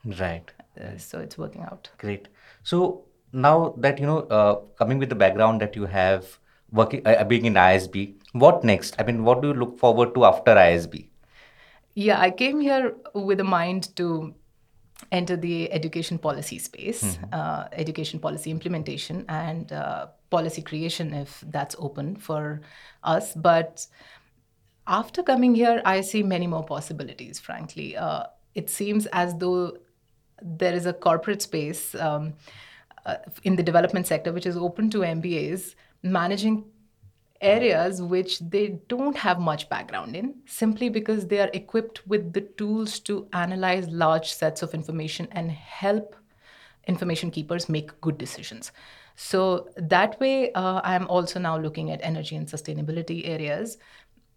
Right. 0.04 0.50
Uh, 0.80 0.96
so 0.96 1.20
it's 1.20 1.36
working 1.36 1.62
out. 1.62 1.90
Great. 1.98 2.28
So 2.62 3.04
now 3.32 3.74
that 3.78 3.98
you 3.98 4.06
know, 4.06 4.20
uh, 4.20 4.56
coming 4.78 4.98
with 4.98 5.08
the 5.08 5.14
background 5.14 5.60
that 5.60 5.76
you 5.76 5.86
have, 5.86 6.38
working 6.72 7.02
uh, 7.06 7.24
being 7.24 7.44
in 7.44 7.54
ISB, 7.54 8.14
what 8.32 8.64
next? 8.64 8.96
I 8.98 9.02
mean, 9.02 9.24
what 9.24 9.42
do 9.42 9.48
you 9.48 9.54
look 9.54 9.78
forward 9.78 10.14
to 10.14 10.24
after 10.24 10.54
ISB? 10.54 11.08
Yeah, 11.94 12.20
I 12.20 12.30
came 12.30 12.60
here 12.60 12.94
with 13.14 13.40
a 13.40 13.44
mind 13.44 13.94
to 13.96 14.34
enter 15.12 15.36
the 15.36 15.72
education 15.72 16.18
policy 16.18 16.58
space, 16.58 17.02
mm-hmm. 17.02 17.24
uh, 17.32 17.64
education 17.72 18.20
policy 18.20 18.50
implementation, 18.50 19.24
and 19.28 19.72
uh, 19.72 20.06
policy 20.30 20.62
creation 20.62 21.12
if 21.12 21.42
that's 21.48 21.74
open 21.78 22.16
for 22.16 22.60
us. 23.02 23.34
But 23.34 23.86
after 24.86 25.22
coming 25.22 25.54
here, 25.54 25.82
I 25.84 26.00
see 26.00 26.22
many 26.22 26.46
more 26.46 26.64
possibilities, 26.64 27.40
frankly. 27.40 27.96
Uh, 27.96 28.24
it 28.54 28.70
seems 28.70 29.06
as 29.06 29.34
though 29.36 29.76
there 30.42 30.74
is 30.74 30.86
a 30.86 30.92
corporate 30.92 31.42
space 31.42 31.94
um, 31.94 32.34
uh, 33.06 33.16
in 33.42 33.56
the 33.56 33.62
development 33.62 34.06
sector 34.06 34.32
which 34.32 34.46
is 34.46 34.56
open 34.56 34.90
to 34.90 34.98
MBAs, 34.98 35.74
managing 36.02 36.64
areas 37.40 38.02
which 38.02 38.38
they 38.40 38.78
don't 38.88 39.16
have 39.16 39.40
much 39.40 39.68
background 39.70 40.14
in 40.14 40.34
simply 40.44 40.90
because 40.90 41.26
they 41.26 41.40
are 41.40 41.50
equipped 41.54 42.06
with 42.06 42.34
the 42.34 42.42
tools 42.42 43.00
to 43.00 43.26
analyze 43.32 43.88
large 43.88 44.30
sets 44.30 44.62
of 44.62 44.74
information 44.74 45.26
and 45.32 45.50
help 45.50 46.14
information 46.86 47.30
keepers 47.30 47.68
make 47.68 47.98
good 48.02 48.18
decisions. 48.18 48.72
So 49.16 49.68
that 49.76 50.18
way 50.20 50.52
uh, 50.52 50.80
i'm 50.82 51.06
also 51.08 51.38
now 51.38 51.58
looking 51.58 51.90
at 51.90 52.00
energy 52.02 52.36
and 52.36 52.46
sustainability 52.46 53.28
areas 53.28 53.76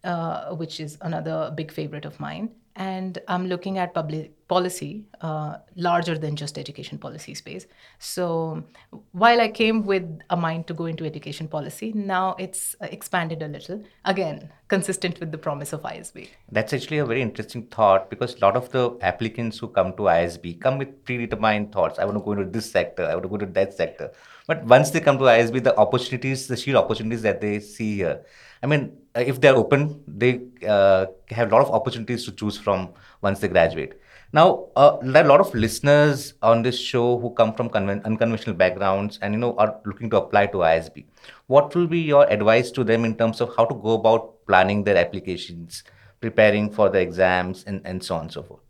uh, 0.03 0.53
which 0.55 0.79
is 0.79 0.98
another 1.01 1.51
big 1.55 1.72
favorite 1.72 2.05
of 2.05 2.19
mine 2.19 2.50
and 2.75 3.20
I'm 3.27 3.48
looking 3.48 3.77
at 3.77 3.94
public 3.94 4.32
policy 4.48 5.06
uh, 5.22 5.58
larger 5.75 6.18
than 6.18 6.36
just 6.36 6.58
education 6.58 6.98
policy 6.98 7.34
space. 7.34 7.68
So 8.00 8.63
while 9.12 9.42
I 9.42 9.50
came 9.50 9.86
with 9.86 10.03
a 10.30 10.38
mind 10.38 10.68
to 10.68 10.74
go 10.74 10.86
into 10.86 11.06
education 11.06 11.48
policy, 11.48 11.92
now 11.94 12.36
it's 12.39 12.75
uh, 12.82 12.88
expanded 12.92 13.42
a 13.42 13.48
little. 13.48 13.84
Again, 14.06 14.50
consistent 14.68 15.20
with 15.20 15.32
the 15.32 15.38
promise 15.38 15.72
of 15.74 15.82
ISB. 15.84 16.30
That's 16.51 16.74
actually 16.74 16.98
a 16.98 17.06
very 17.06 17.22
interesting 17.22 17.68
thought 17.68 18.10
because 18.10 18.36
a 18.36 18.39
lot 18.39 18.56
of 18.56 18.70
the 18.72 18.98
applicants 19.01 19.60
who 19.60 19.68
come 19.68 19.94
to 19.94 20.03
ISB 20.03 20.60
come 20.60 20.77
with 20.77 21.03
predetermined 21.06 21.72
thoughts. 21.72 22.00
I 22.00 22.06
want 22.06 22.18
to 22.18 22.24
go 22.24 22.32
into 22.34 22.46
this 22.46 22.72
sector. 22.72 23.06
I 23.06 23.13
want 23.13 23.24
to 23.24 23.30
go 23.30 23.38
to 23.38 23.46
that 23.46 23.74
sector. 23.74 24.12
But 24.48 24.65
once 24.65 24.89
they 24.89 25.00
come 25.00 25.18
to 25.20 25.25
ISB, 25.25 25.63
the 25.63 25.77
opportunities, 25.77 26.48
the 26.48 26.58
sheer 26.58 26.75
opportunities 26.75 27.22
that 27.22 27.39
they 27.39 27.60
see 27.60 27.98
here, 27.98 28.25
I 28.62 28.65
mean, 28.65 28.98
if 29.15 29.39
they're 29.41 29.55
open, 29.55 30.03
they 30.08 30.41
uh, 30.67 31.05
have 31.29 31.51
a 31.51 31.55
lot 31.55 31.62
of 31.62 31.72
opportunities 31.72 32.25
to 32.25 32.32
choose 32.32 32.58
from 32.58 32.93
once 33.22 33.39
they 33.39 33.48
graduate. 33.48 33.93
Now, 34.32 34.65
uh, 34.75 34.98
there 35.01 35.24
are 35.24 35.25
a 35.25 35.29
lot 35.29 35.39
of 35.39 35.53
listeners 35.53 36.34
on 36.41 36.63
this 36.63 36.79
show 36.79 37.20
who 37.20 37.29
come 37.36 37.53
from 37.53 37.70
conven- 37.70 38.03
unconventional 38.03 38.55
backgrounds 38.55 39.20
and 39.22 39.34
you 39.34 39.39
know 39.39 39.55
are 39.58 39.79
looking 39.86 40.10
to 40.10 40.17
apply 40.17 40.48
to 40.48 40.63
ISB. 40.63 41.05
What 41.46 41.75
will 41.75 41.86
be 41.86 42.00
your 42.00 42.27
advice 42.32 42.72
to 42.72 42.84
them 42.84 43.05
in 43.05 43.15
terms 43.15 43.41
of 43.41 43.55
how 43.55 43.65
to 43.65 43.75
go 43.75 43.91
about 43.91 44.46
planning 44.48 44.84
their 44.84 44.98
applications, 44.98 45.84
preparing 46.20 46.72
for 46.72 46.89
the 46.89 47.00
exams, 47.00 47.63
and, 47.65 47.82
and 47.86 48.03
so 48.03 48.15
on 48.15 48.22
and 48.22 48.32
so 48.32 48.41
forth? 48.41 48.62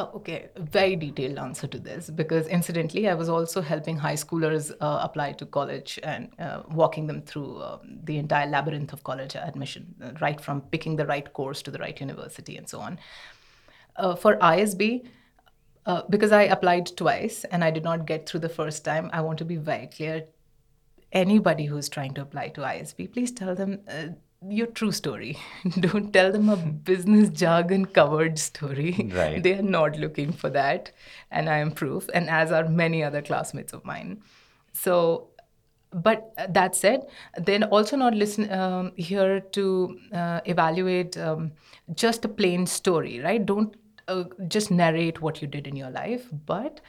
Oh, 0.00 0.12
okay, 0.14 0.50
very 0.56 0.94
detailed 0.94 1.38
answer 1.38 1.66
to 1.66 1.76
this 1.76 2.08
because 2.08 2.46
incidentally, 2.46 3.08
I 3.08 3.14
was 3.14 3.28
also 3.28 3.60
helping 3.60 3.96
high 3.96 4.14
schoolers 4.14 4.70
uh, 4.80 5.00
apply 5.02 5.32
to 5.32 5.46
college 5.46 5.98
and 6.04 6.28
uh, 6.38 6.62
walking 6.70 7.08
them 7.08 7.20
through 7.22 7.60
um, 7.60 7.98
the 8.04 8.16
entire 8.16 8.46
labyrinth 8.46 8.92
of 8.92 9.02
college 9.02 9.34
admission, 9.34 9.92
uh, 10.00 10.12
right 10.20 10.40
from 10.40 10.60
picking 10.60 10.94
the 10.94 11.04
right 11.04 11.32
course 11.32 11.62
to 11.62 11.72
the 11.72 11.80
right 11.80 11.98
university 11.98 12.56
and 12.56 12.68
so 12.68 12.78
on. 12.78 12.96
Uh, 13.96 14.14
for 14.14 14.36
ISB, 14.36 15.04
because 16.08 16.30
I 16.30 16.42
applied 16.42 16.96
twice 16.96 17.42
and 17.50 17.64
I 17.64 17.72
did 17.72 17.82
not 17.82 18.06
get 18.06 18.28
through 18.28 18.40
the 18.40 18.48
first 18.48 18.84
time, 18.84 19.10
I 19.12 19.20
want 19.20 19.38
to 19.38 19.44
be 19.44 19.56
very 19.56 19.88
clear. 19.88 20.26
Anybody 21.10 21.64
who's 21.64 21.88
trying 21.88 22.14
to 22.14 22.22
apply 22.22 22.50
to 22.50 22.60
ISB, 22.60 23.12
please 23.12 23.32
tell 23.32 23.56
them 23.56 23.80
your 24.46 24.66
true 24.68 24.92
story. 24.92 25.36
Don't 25.80 26.12
tell 26.12 26.30
them 26.30 26.48
a 26.48 26.56
business 26.56 27.28
jargon 27.30 27.86
covered 27.86 28.38
story. 28.38 29.10
Right. 29.12 29.42
They 29.42 29.54
are 29.54 29.62
not 29.62 29.98
looking 29.98 30.32
for 30.32 30.50
that. 30.50 30.92
And 31.30 31.48
I 31.48 31.58
am 31.58 31.72
proof, 31.72 32.08
and 32.14 32.30
as 32.30 32.52
are 32.52 32.68
many 32.68 33.02
other 33.02 33.22
classmates 33.22 33.72
of 33.72 33.84
mine. 33.84 34.22
So, 34.72 35.28
but 35.92 36.32
that 36.50 36.76
said, 36.76 37.06
then 37.36 37.64
also 37.64 37.96
not 37.96 38.14
listen 38.14 38.50
um, 38.52 38.92
here 38.96 39.40
to 39.40 39.98
uh, 40.12 40.40
evaluate 40.44 41.16
um, 41.16 41.52
just 41.94 42.24
a 42.24 42.28
plain 42.28 42.66
story, 42.66 43.20
right? 43.20 43.44
Don't 43.44 43.74
uh, 44.06 44.24
just 44.46 44.70
narrate 44.70 45.20
what 45.20 45.42
you 45.42 45.48
did 45.48 45.66
in 45.66 45.76
your 45.76 45.90
life, 45.90 46.28
but 46.46 46.80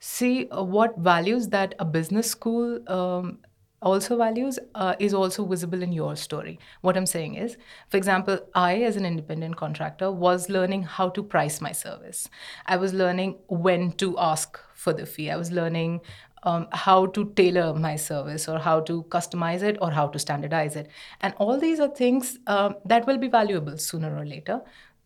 see 0.00 0.48
uh, 0.50 0.62
what 0.62 0.98
values 0.98 1.48
that 1.48 1.74
a 1.78 1.84
business 1.84 2.28
school 2.28 2.80
um, 2.90 3.38
also 3.82 4.16
values 4.16 4.58
uh, 4.74 4.94
is 4.98 5.12
also 5.12 5.44
visible 5.44 5.82
in 5.82 5.92
your 5.92 6.16
story. 6.16 6.58
What 6.80 6.96
I'm 6.96 7.06
saying 7.06 7.34
is, 7.34 7.56
for 7.88 7.96
example, 7.96 8.38
I, 8.54 8.82
as 8.82 8.96
an 8.96 9.04
independent 9.04 9.56
contractor, 9.56 10.10
was 10.10 10.48
learning 10.48 10.84
how 10.84 11.08
to 11.10 11.22
price 11.22 11.60
my 11.60 11.72
service. 11.72 12.28
I 12.66 12.76
was 12.76 12.94
learning 12.94 13.38
when 13.48 13.92
to 13.92 14.18
ask 14.18 14.58
for 14.74 14.92
the 14.92 15.06
fee. 15.06 15.30
I 15.30 15.36
was 15.36 15.52
learning 15.52 16.00
um, 16.44 16.68
how 16.72 17.06
to 17.06 17.32
tailor 17.36 17.74
my 17.74 17.96
service 17.96 18.48
or 18.48 18.58
how 18.58 18.80
to 18.80 19.04
customize 19.04 19.62
it 19.62 19.78
or 19.80 19.90
how 19.90 20.08
to 20.08 20.18
standardize 20.18 20.76
it. 20.76 20.88
And 21.20 21.34
all 21.38 21.58
these 21.58 21.80
are 21.80 21.88
things 21.88 22.38
um, 22.46 22.76
that 22.84 23.06
will 23.06 23.18
be 23.18 23.28
valuable 23.28 23.78
sooner 23.78 24.16
or 24.16 24.24
later. 24.24 24.60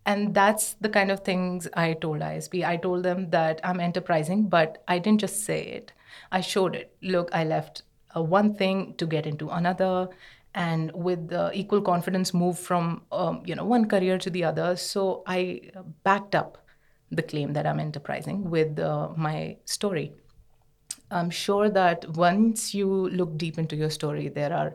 And 0.07 0.35
that's 0.35 0.75
the 0.75 0.89
kind 0.89 1.11
of 1.11 1.21
things 1.21 1.67
I 1.75 1.95
told 1.95 2.21
ISB. 2.21 2.65
I 2.65 2.77
told 2.77 3.03
them 3.03 3.31
that 3.31 3.61
I'm 3.65 3.81
enterprising, 3.81 4.49
but 4.49 4.83
I 4.87 4.99
didn't 5.01 5.21
just 5.21 5.45
say 5.45 5.63
it. 5.63 5.93
I 6.31 6.41
showed 6.41 6.77
it. 6.77 6.95
Look, 7.03 7.29
I 7.33 7.45
left 7.45 7.83
uh, 8.17 8.23
one 8.23 8.55
thing 8.55 8.95
to 8.99 9.07
get 9.07 9.27
into 9.27 9.49
another. 9.49 10.09
And 10.55 10.91
with 10.95 11.33
uh, 11.33 11.51
equal 11.53 11.83
confidence 11.83 12.33
move 12.33 12.59
from 12.59 13.03
um, 13.13 13.43
you 13.45 13.55
know 13.55 13.65
one 13.65 13.89
career 13.89 14.17
to 14.19 14.31
the 14.31 14.45
other. 14.45 14.75
So 14.77 15.23
i 15.27 15.61
backed 16.03 16.35
up 16.35 16.59
the 17.13 17.23
claim 17.23 17.53
that 17.53 17.67
i'm 17.67 17.79
enterprising 17.79 18.51
with 18.51 18.79
uh, 18.79 19.11
my 19.17 19.59
story. 19.65 20.13
I'm 21.11 21.31
sure 21.31 21.69
that 21.71 22.09
once 22.17 22.75
you 22.75 22.89
look 23.11 23.37
deep 23.37 23.59
into 23.59 23.77
your 23.77 23.91
story 23.91 24.29
there 24.29 24.53
are 24.53 24.75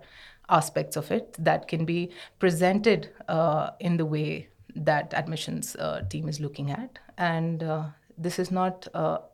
aspects 0.49 0.95
of 0.97 1.09
it 1.11 1.35
that 1.39 1.67
can 1.67 1.83
be 1.83 2.11
presented 2.37 3.09
uh, 3.27 3.71
in 3.79 3.97
the 3.97 4.05
way 4.05 4.47
that 4.75 5.13
admissions 5.15 5.75
uh, 5.77 6.03
team 6.09 6.29
is 6.29 6.39
looking 6.39 6.71
at. 6.71 6.99
And 7.17 7.63
uh, 7.63 7.85
this 8.17 8.37
is 8.37 8.51
not 8.51 8.87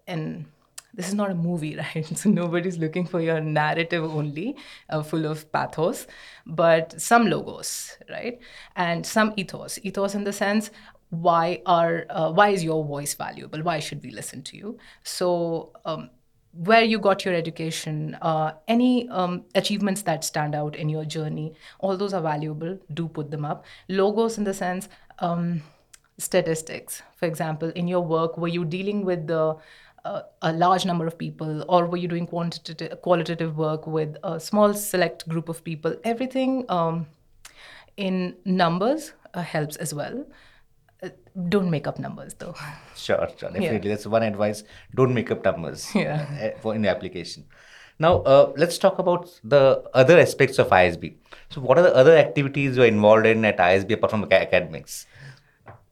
an 0.07 0.47
this 0.97 1.07
is 1.07 1.13
not 1.13 1.31
a 1.31 1.35
movie, 1.35 1.77
right? 1.95 2.05
So 2.17 2.29
nobody's 2.29 2.77
looking 2.77 3.05
for 3.05 3.21
your 3.21 3.39
narrative 3.39 4.03
only, 4.03 4.57
uh, 4.89 5.03
full 5.03 5.25
of 5.25 5.49
pathos, 5.51 6.07
but 6.45 6.99
some 6.99 7.27
logos, 7.27 7.97
right? 8.09 8.39
And 8.75 9.05
some 9.05 9.33
ethos. 9.37 9.79
Ethos 9.83 10.15
in 10.15 10.25
the 10.25 10.33
sense, 10.33 10.71
why 11.09 11.61
are 11.65 12.05
uh, 12.09 12.31
why 12.33 12.49
is 12.49 12.63
your 12.63 12.83
voice 12.83 13.13
valuable? 13.13 13.63
Why 13.63 13.79
should 13.79 14.03
we 14.03 14.11
listen 14.11 14.43
to 14.43 14.57
you? 14.57 14.77
So. 15.03 15.71
Um, 15.85 16.09
where 16.53 16.81
you 16.81 16.97
got 16.97 17.23
your 17.23 17.35
education, 17.35 18.17
uh, 18.19 18.53
any 18.67 19.07
um, 19.09 19.43
achievements 19.53 20.01
that 20.03 20.23
stand 20.23 20.55
out 20.55 20.75
in 20.75 20.89
your 20.89 21.05
journey, 21.05 21.53
all 21.77 21.95
those 21.95 22.15
are 22.15 22.21
valuable. 22.21 22.79
Do 22.91 23.07
put 23.07 23.29
them 23.29 23.45
up. 23.45 23.63
Logos, 23.89 24.39
in 24.39 24.43
the 24.43 24.55
sense, 24.55 24.89
um, 25.19 25.61
statistics. 26.17 27.03
For 27.15 27.27
example, 27.27 27.69
in 27.75 27.87
your 27.87 28.01
work, 28.01 28.39
were 28.39 28.47
you 28.47 28.65
dealing 28.65 29.05
with 29.05 29.27
the 29.27 29.57
a, 30.41 30.53
large 30.53 30.85
number 30.85 31.05
of 31.07 31.17
people, 31.17 31.65
or 31.67 31.85
were 31.85 31.97
you 31.97 32.07
doing 32.07 32.27
quantitative, 32.27 33.01
qualitative 33.01 33.57
work 33.57 33.87
with 33.87 34.17
a 34.23 34.39
small 34.39 34.73
select 34.73 35.27
group 35.27 35.49
of 35.49 35.63
people? 35.63 35.95
Everything 36.03 36.65
um, 36.69 37.07
in 37.97 38.35
numbers 38.45 39.13
uh, 39.33 39.41
helps 39.41 39.75
as 39.77 39.93
well. 39.93 40.25
Uh, 41.03 41.09
don't 41.49 41.69
make 41.69 41.87
up 41.87 41.99
numbers 41.99 42.33
though. 42.35 42.55
Sure, 42.95 43.27
sure, 43.37 43.51
definitely. 43.51 43.89
Yeah. 43.89 43.95
That's 43.95 44.07
one 44.07 44.23
advice. 44.23 44.63
Don't 44.95 45.13
make 45.13 45.29
up 45.31 45.43
numbers 45.45 45.87
yeah. 45.95 46.53
Uh, 46.55 46.59
for 46.59 46.73
in 46.75 46.81
the 46.81 46.89
application. 46.89 47.45
Now, 47.99 48.21
uh, 48.21 48.53
let's 48.57 48.77
talk 48.77 48.99
about 48.99 49.29
the 49.43 49.83
other 49.93 50.19
aspects 50.19 50.59
of 50.59 50.69
ISB. 50.69 51.15
So, 51.49 51.61
what 51.61 51.77
are 51.79 51.83
the 51.83 51.95
other 51.95 52.15
activities 52.15 52.77
you're 52.77 52.85
involved 52.85 53.25
in 53.25 53.43
at 53.45 53.57
ISB 53.57 53.93
apart 53.93 54.11
from 54.11 54.27
academics? 54.31 55.07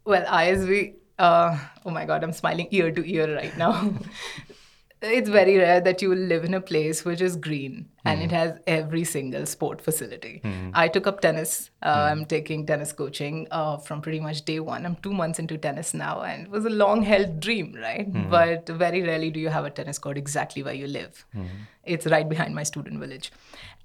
Well, 0.04 0.24
ISB 0.26 0.94
uh, 1.20 1.58
oh 1.86 1.92
my 1.92 2.06
god, 2.06 2.24
I'm 2.24 2.34
smiling 2.34 2.68
ear 2.72 2.92
to 2.92 3.10
ear 3.10 3.36
right 3.36 3.56
now. 3.58 3.94
it's 5.02 5.30
very 5.30 5.58
rare 5.58 5.82
that 5.82 6.02
you 6.02 6.10
will 6.10 6.18
live 6.18 6.44
in 6.44 6.54
a 6.54 6.62
place 6.62 7.06
which 7.06 7.22
is 7.22 7.36
green 7.36 7.88
and 8.06 8.22
it 8.22 8.30
hmm. 8.30 8.36
has 8.36 8.60
every 8.66 9.04
single 9.04 9.46
sport 9.46 9.82
facility. 9.82 10.42
Mm. 10.44 10.72
I 10.74 10.88
took 10.88 11.08
up 11.08 11.22
tennis. 11.22 11.72
Uh, 11.82 11.96
mm. 11.96 12.12
I'm 12.12 12.26
taking 12.26 12.66
tennis 12.66 12.92
coaching 12.94 13.48
uh, 13.50 13.78
from 13.78 14.02
pretty 14.02 14.20
much 14.20 14.46
day 14.46 14.60
one. 14.60 14.86
I'm 14.86 14.96
two 14.98 15.14
months 15.14 15.40
into 15.40 15.58
tennis 15.58 15.94
now, 15.94 16.22
and 16.22 16.44
it 16.46 16.52
was 16.52 16.66
a 16.66 16.70
long 16.70 17.02
held 17.02 17.40
dream, 17.40 17.74
right? 17.74 18.12
Mm. 18.12 18.30
But 18.30 18.70
very 18.70 19.02
rarely 19.02 19.32
do 19.32 19.40
you 19.40 19.50
have 19.50 19.66
a 19.66 19.72
tennis 19.72 19.98
court 19.98 20.18
exactly 20.18 20.62
where 20.62 20.74
you 20.74 20.88
live. 20.88 21.26
Hmm. 21.34 21.46
It's 21.84 22.06
right 22.06 22.28
behind 22.28 22.54
my 22.54 22.64
student 22.64 23.00
village. 23.00 23.32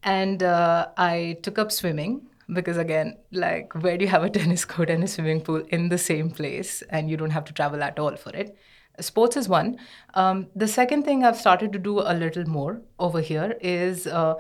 And 0.03 0.43
uh, 0.43 0.89
I 0.97 1.39
took 1.43 1.59
up 1.59 1.73
swimming 1.73 2.30
because 2.53 2.77
again 2.77 3.17
like 3.33 3.73
where 3.75 3.97
do 3.97 4.05
you 4.05 4.11
have 4.11 4.25
a 4.25 4.31
tennis 4.39 4.65
court 4.65 4.91
and 4.91 5.05
a 5.05 5.09
swimming 5.09 5.41
pool 5.41 5.63
in 5.69 5.89
the 5.89 5.99
same 5.99 6.31
place 6.31 6.83
and 6.91 7.11
you 7.11 7.17
don't 7.17 7.31
have 7.31 7.45
to 7.45 7.53
travel 7.53 7.83
at 7.83 7.99
all 7.99 8.17
for 8.17 8.31
it 8.31 8.57
sports 9.01 9.37
is 9.37 9.49
one 9.49 9.79
um, 10.15 10.47
the 10.55 10.69
second 10.69 11.05
thing 11.05 11.25
i've 11.25 11.37
started 11.37 11.73
to 11.73 11.79
do 11.79 12.01
a 12.01 12.15
little 12.15 12.47
more 12.49 12.83
over 12.99 13.21
here 13.21 13.57
is 13.61 14.07
uh, 14.07 14.35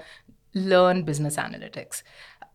learn 0.55 1.02
business 1.02 1.37
analytics 1.37 2.02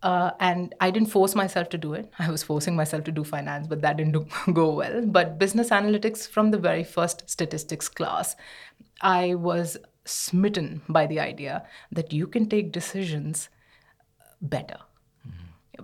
uh, 0.03 0.31
and 0.39 0.75
I 0.79 0.91
didn't 0.91 1.09
force 1.09 1.33
myself 1.33 1.69
to 1.69 1.79
do 1.79 1.93
it. 1.93 2.11
I 2.19 2.29
was 2.29 2.43
forcing 2.43 2.75
myself 2.75 3.05
to 3.05 3.11
do 3.11 3.23
finance, 3.23 3.65
but 3.65 3.81
that 3.81 3.97
didn't 3.97 4.11
do, 4.11 4.27
go 4.53 4.71
well. 4.75 5.03
But 5.03 5.39
business 5.39 5.71
analytics 5.71 6.27
from 6.29 6.51
the 6.51 6.59
very 6.59 6.83
first 6.83 7.27
statistics 7.27 7.89
class, 7.89 8.35
I 9.01 9.33
was 9.33 9.77
smitten 10.05 10.83
by 10.87 11.07
the 11.07 11.19
idea 11.19 11.65
that 11.91 12.13
you 12.13 12.27
can 12.27 12.47
take 12.47 12.71
decisions 12.71 13.49
better 14.41 14.77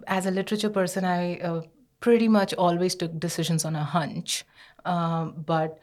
as 0.07 0.25
a 0.25 0.31
literature 0.31 0.69
person, 0.69 1.05
I 1.05 1.39
uh, 1.39 1.61
pretty 1.99 2.27
much 2.27 2.53
always 2.53 2.95
took 2.95 3.19
decisions 3.19 3.65
on 3.65 3.75
a 3.75 3.83
hunch. 3.83 4.43
Um, 4.85 5.43
but 5.45 5.79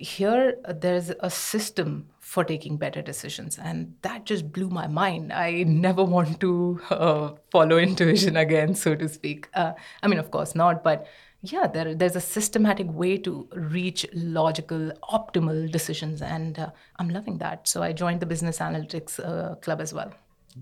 here 0.00 0.56
uh, 0.64 0.72
there's 0.72 1.10
a 1.20 1.28
system 1.30 2.08
for 2.20 2.42
taking 2.42 2.76
better 2.76 3.02
decisions 3.02 3.58
and 3.58 3.94
that 4.02 4.24
just 4.24 4.50
blew 4.50 4.70
my 4.70 4.86
mind. 4.86 5.32
I 5.32 5.64
never 5.64 6.02
want 6.02 6.40
to 6.40 6.80
uh, 6.90 7.32
follow 7.50 7.76
intuition 7.76 8.36
again 8.36 8.74
so 8.74 8.94
to 8.94 9.08
speak. 9.08 9.48
Uh, 9.52 9.72
i 10.02 10.08
mean 10.08 10.18
of 10.18 10.30
course 10.30 10.54
not 10.54 10.82
but 10.82 11.06
yeah 11.42 11.66
there, 11.66 11.94
there's 11.94 12.16
a 12.16 12.20
systematic 12.20 12.86
way 12.90 13.18
to 13.18 13.46
reach 13.52 14.06
logical 14.14 14.92
optimal 15.12 15.70
decisions 15.70 16.22
and 16.22 16.58
uh, 16.58 16.70
i'm 16.98 17.10
loving 17.10 17.36
that. 17.38 17.68
So 17.68 17.82
i 17.82 17.92
joined 17.92 18.20
the 18.20 18.26
business 18.26 18.58
analytics 18.58 19.16
club 19.60 19.80
as 19.80 19.92
well. 19.92 20.12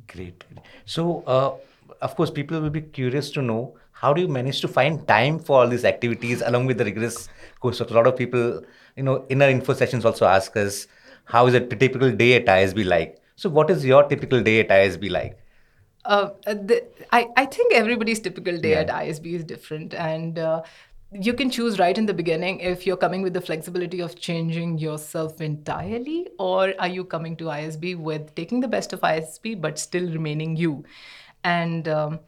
Great. 0.09 0.43
So 0.85 1.61
of 2.00 2.16
course 2.16 2.30
people 2.30 2.61
will 2.61 2.71
be 2.71 2.83
curious 2.83 3.30
to 3.33 3.42
know 3.42 3.76
how 3.92 4.12
do 4.12 4.21
you 4.21 4.28
manage 4.28 4.61
to 4.61 4.68
find 4.68 5.07
time 5.09 5.38
for 5.40 5.61
all 5.61 5.68
these 5.68 5.85
activities 5.85 6.40
along 6.40 6.66
with 6.66 6.78
the 6.78 6.85
rigorous 6.85 7.28
course? 7.59 7.80
A 7.80 7.85
lot 7.92 8.07
of 8.07 8.16
people, 8.16 8.62
you 8.97 9.02
know, 9.02 9.26
in 9.28 9.42
our 9.42 9.50
info 9.50 9.75
sessions 9.75 10.04
also 10.04 10.25
ask 10.25 10.57
us, 10.57 10.87
how 11.25 11.47
is 11.47 11.54
a 11.54 11.61
typical 11.61 12.12
day 12.12 12.35
at 12.35 12.47
ISB 12.47 12.87
like? 12.87 13.21
So, 13.35 13.49
what 13.49 13.71
is 13.71 13.85
your 13.85 14.04
typical 14.04 14.40
day 14.40 14.61
at 14.61 14.68
ISB 14.68 15.11
like? 15.11 15.38
Uh, 16.04 16.30
the, 16.45 16.85
I, 17.12 17.28
I 17.37 17.47
think 17.47 17.75
everybody's 17.75 18.21
typical 18.21 18.57
day 18.57 18.71
yeah. 18.71 18.80
at 18.80 18.88
ISB 18.88 19.35
is 19.35 19.45
different. 19.45 19.95
And 19.95 20.38
uh, 20.38 20.62
you 21.12 21.35
can 21.35 21.50
choose 21.50 21.78
right 21.78 21.99
in 21.99 22.07
the 22.07 22.14
beginning 22.14 22.61
if 22.61 22.87
you're 22.87 22.97
coming 22.97 23.21
with 23.21 23.35
the 23.35 23.40
flexibility 23.40 24.00
of 24.00 24.14
changing 24.14 24.78
yourself 24.78 25.40
entirely, 25.40 26.28
or 26.38 26.73
are 26.78 26.88
you 26.88 27.04
coming 27.04 27.37
to 27.37 27.45
ISB 27.45 27.97
with 27.97 28.35
taking 28.37 28.61
the 28.61 28.68
best 28.68 28.92
of 28.92 29.00
ISB 29.00 29.61
but 29.61 29.78
still 29.78 30.09
remaining 30.09 30.57
you? 30.57 30.85
And 31.49 31.88
um, 31.88 32.21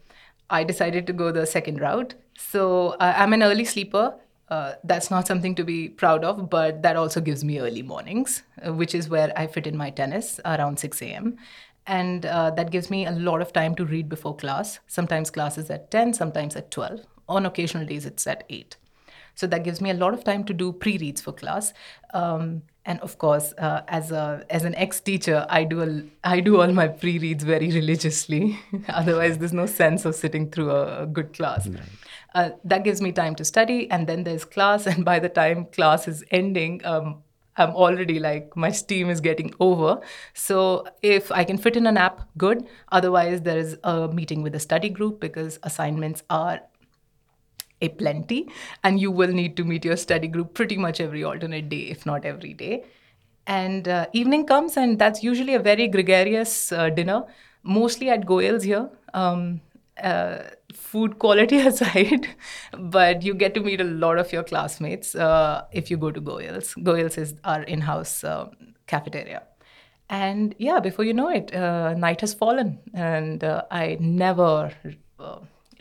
I 0.49 0.65
decided 0.65 1.07
to 1.09 1.13
go 1.13 1.31
the 1.31 1.47
second 1.47 1.81
route. 1.81 2.15
So 2.39 2.61
uh, 3.05 3.15
I'm 3.17 3.33
an 3.33 3.43
early 3.43 3.65
sleeper. 3.65 4.15
Uh, 4.49 4.75
that's 4.83 5.11
not 5.11 5.27
something 5.27 5.55
to 5.55 5.65
be 5.65 5.89
proud 5.89 6.25
of, 6.25 6.51
but 6.51 6.83
that 6.83 6.97
also 6.97 7.21
gives 7.21 7.45
me 7.45 7.61
early 7.61 7.83
mornings, 7.83 8.43
uh, 8.67 8.73
which 8.73 8.95
is 8.95 9.09
where 9.09 9.33
I 9.37 9.47
fit 9.47 9.67
in 9.67 9.77
my 9.77 9.91
tennis 9.91 10.41
around 10.45 10.79
6 10.81 11.03
a.m. 11.03 11.37
And 11.87 12.27
uh, 12.27 12.51
that 12.53 12.71
gives 12.71 12.91
me 12.91 13.07
a 13.07 13.13
lot 13.13 13.41
of 13.41 13.53
time 13.53 13.75
to 13.77 13.85
read 13.85 14.09
before 14.09 14.35
class. 14.37 14.81
Sometimes 14.87 15.31
class 15.31 15.57
is 15.57 15.71
at 15.71 15.91
10, 15.91 16.15
sometimes 16.15 16.57
at 16.57 16.71
12. 16.71 17.01
On 17.29 17.47
occasional 17.47 17.87
days, 17.87 18.07
it's 18.07 18.27
at 18.27 18.45
8. 18.49 18.77
So 19.35 19.47
that 19.47 19.65
gives 19.65 19.81
me 19.81 19.91
a 19.91 19.95
lot 19.95 20.15
of 20.15 20.25
time 20.25 20.45
to 20.45 20.53
do 20.53 20.73
pre 20.73 20.99
reads 20.99 21.21
for 21.21 21.33
class. 21.33 21.73
Um, 22.13 22.63
and 22.87 22.99
of 23.01 23.19
course, 23.19 23.53
uh, 23.59 23.83
as 23.89 24.11
a 24.11 24.45
as 24.49 24.65
an 24.65 24.75
ex 24.75 25.01
teacher, 25.01 25.47
I 25.49 25.65
do 25.65 25.83
a, 25.83 26.03
I 26.25 26.41
do 26.41 26.61
all 26.61 26.73
my 26.73 26.89
pre 26.89 27.19
reads 27.19 27.45
very 27.45 27.71
religiously. 27.71 28.59
Otherwise, 28.89 29.39
there's 29.39 29.53
no 29.53 29.67
sense 29.67 30.05
of 30.05 30.15
sitting 30.15 30.51
through 30.51 30.71
a, 30.71 31.03
a 31.03 31.07
good 31.07 31.35
class. 31.35 31.69
Right. 31.69 31.83
Uh, 32.35 32.51
that 32.65 32.85
gives 32.85 33.03
me 33.03 33.13
time 33.13 33.35
to 33.35 33.45
study, 33.45 33.91
and 33.91 34.07
then 34.07 34.25
there's 34.25 34.45
class. 34.45 34.87
And 34.91 35.05
by 35.05 35.19
the 35.19 35.29
time 35.29 35.67
class 35.67 36.09
is 36.09 36.25
ending, 36.31 36.81
um, 36.85 37.23
I'm 37.57 37.75
already 37.77 38.19
like 38.19 38.57
my 38.57 38.71
steam 38.71 39.11
is 39.11 39.21
getting 39.21 39.53
over. 39.61 40.01
So 40.33 40.87
if 41.03 41.31
I 41.31 41.45
can 41.45 41.59
fit 41.59 41.77
in 41.77 41.87
a 41.87 41.93
nap, 41.93 42.23
good. 42.39 42.67
Otherwise, 42.91 43.43
there 43.43 43.59
is 43.59 43.77
a 43.85 44.09
meeting 44.09 44.43
with 44.43 44.55
the 44.55 44.61
study 44.61 44.89
group 44.89 45.21
because 45.21 45.59
assignments 45.63 46.23
are 46.31 46.61
a 47.81 47.89
plenty, 47.89 48.49
and 48.85 49.01
you 49.01 49.11
will 49.11 49.33
need 49.33 49.57
to 49.57 49.65
meet 49.65 49.85
your 49.85 49.97
study 49.97 50.29
group 50.29 50.55
pretty 50.55 50.77
much 50.77 51.01
every 51.01 51.25
alternate 51.25 51.69
day, 51.69 51.83
if 51.83 52.07
not 52.07 52.25
every 52.25 52.55
day. 52.55 52.85
And 53.47 53.89
uh, 53.89 54.07
evening 54.13 54.47
comes, 54.47 54.77
and 54.77 54.99
that's 54.99 55.23
usually 55.23 55.55
a 55.55 55.59
very 55.59 55.89
gregarious 55.89 56.73
uh, 56.73 56.91
dinner, 56.91 57.25
mostly 57.63 58.11
at 58.11 58.27
Goyal's 58.27 58.65
here. 58.65 58.91
Um, 59.15 59.61
uh, 60.03 60.45
food 60.73 61.19
quality 61.19 61.59
aside, 61.67 62.27
but 62.79 63.23
you 63.23 63.35
get 63.35 63.55
to 63.55 63.61
meet 63.61 63.81
a 63.81 63.85
lot 63.85 64.19
of 64.19 64.33
your 64.33 64.43
classmates 64.43 65.15
uh, 65.15 65.65
if 65.73 65.91
you 65.91 65.97
go 65.97 66.11
to 66.11 66.21
Goyal's. 66.21 66.75
Goyal's 66.75 67.19
is 67.19 67.35
our 67.45 67.63
in 67.63 67.81
house 67.83 68.25
um, 68.25 68.51
cafeteria. 68.87 69.43
And 70.09 70.55
yeah, 70.59 70.81
before 70.81 71.05
you 71.05 71.15
know 71.15 71.29
it, 71.29 71.55
uh, 71.55 71.95
night 71.95 72.21
has 72.23 72.35
fallen, 72.35 72.81
and 72.95 73.45
uh, 73.45 73.63
I 73.71 73.97
never 74.01 74.73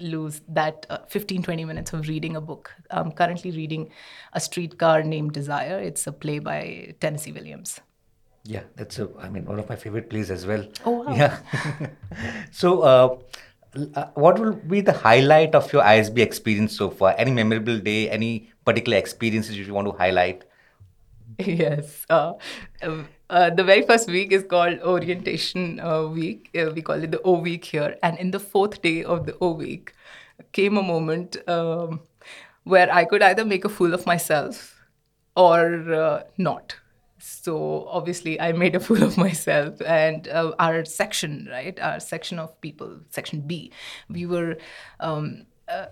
lose 0.01 0.41
that 0.47 0.85
uh, 0.89 0.99
15 1.07 1.43
20 1.43 1.65
minutes 1.65 1.93
of 1.93 2.07
reading 2.07 2.35
a 2.35 2.41
book. 2.41 2.73
I'm 2.91 3.11
currently 3.11 3.51
reading 3.51 3.89
a 4.33 4.39
streetcar 4.39 5.03
named 5.03 5.33
desire. 5.33 5.79
It's 5.79 6.07
a 6.07 6.11
play 6.11 6.39
by 6.39 6.95
tennessee 6.99 7.31
williams. 7.31 7.79
Yeah 8.43 8.63
that's 8.75 8.99
a 8.99 9.09
i 9.19 9.29
mean 9.29 9.45
one 9.45 9.59
of 9.59 9.67
my 9.69 9.75
favorite 9.75 10.09
plays 10.09 10.31
as 10.31 10.45
well. 10.45 10.65
Oh 10.85 11.03
wow. 11.03 11.15
Yeah. 11.15 11.37
So 12.51 12.81
uh, 12.81 13.17
uh, 13.95 14.05
what 14.15 14.39
will 14.39 14.53
be 14.53 14.81
the 14.81 14.93
highlight 14.93 15.53
of 15.55 15.71
your 15.71 15.83
isb 15.83 16.17
experience 16.19 16.75
so 16.75 16.89
far? 16.89 17.15
Any 17.17 17.31
memorable 17.31 17.79
day 17.79 18.09
any 18.09 18.51
particular 18.65 18.97
experiences 18.97 19.57
you 19.57 19.73
want 19.73 19.87
to 19.87 19.97
highlight? 19.97 20.43
Yes 21.39 22.05
uh, 22.09 22.33
um, 22.81 23.07
uh, 23.29 23.49
the 23.49 23.63
very 23.63 23.81
first 23.83 24.07
week 24.09 24.31
is 24.31 24.43
called 24.43 24.79
orientation 24.79 25.79
uh, 25.79 26.03
week. 26.05 26.49
Uh, 26.57 26.71
we 26.73 26.81
call 26.81 27.03
it 27.03 27.11
the 27.11 27.21
O 27.21 27.39
week 27.39 27.65
here. 27.65 27.97
And 28.01 28.17
in 28.17 28.31
the 28.31 28.39
fourth 28.39 28.81
day 28.81 29.03
of 29.03 29.25
the 29.25 29.37
O 29.39 29.51
week 29.51 29.93
came 30.51 30.77
a 30.77 30.83
moment 30.83 31.37
um, 31.47 32.01
where 32.63 32.91
I 32.91 33.05
could 33.05 33.21
either 33.21 33.45
make 33.45 33.65
a 33.65 33.69
fool 33.69 33.93
of 33.93 34.05
myself 34.05 34.81
or 35.35 35.93
uh, 35.93 36.23
not. 36.37 36.75
So 37.19 37.85
obviously, 37.87 38.39
I 38.39 38.51
made 38.53 38.75
a 38.75 38.79
fool 38.87 39.03
of 39.03 39.17
myself. 39.17 39.81
And 39.81 40.27
uh, 40.27 40.53
our 40.57 40.85
section, 40.85 41.47
right, 41.51 41.79
our 41.79 41.99
section 41.99 42.39
of 42.39 42.59
people, 42.61 42.99
section 43.09 43.41
B, 43.41 43.71
we 44.09 44.25
were. 44.25 44.57
Um, 44.99 45.45
uh, 45.67 45.85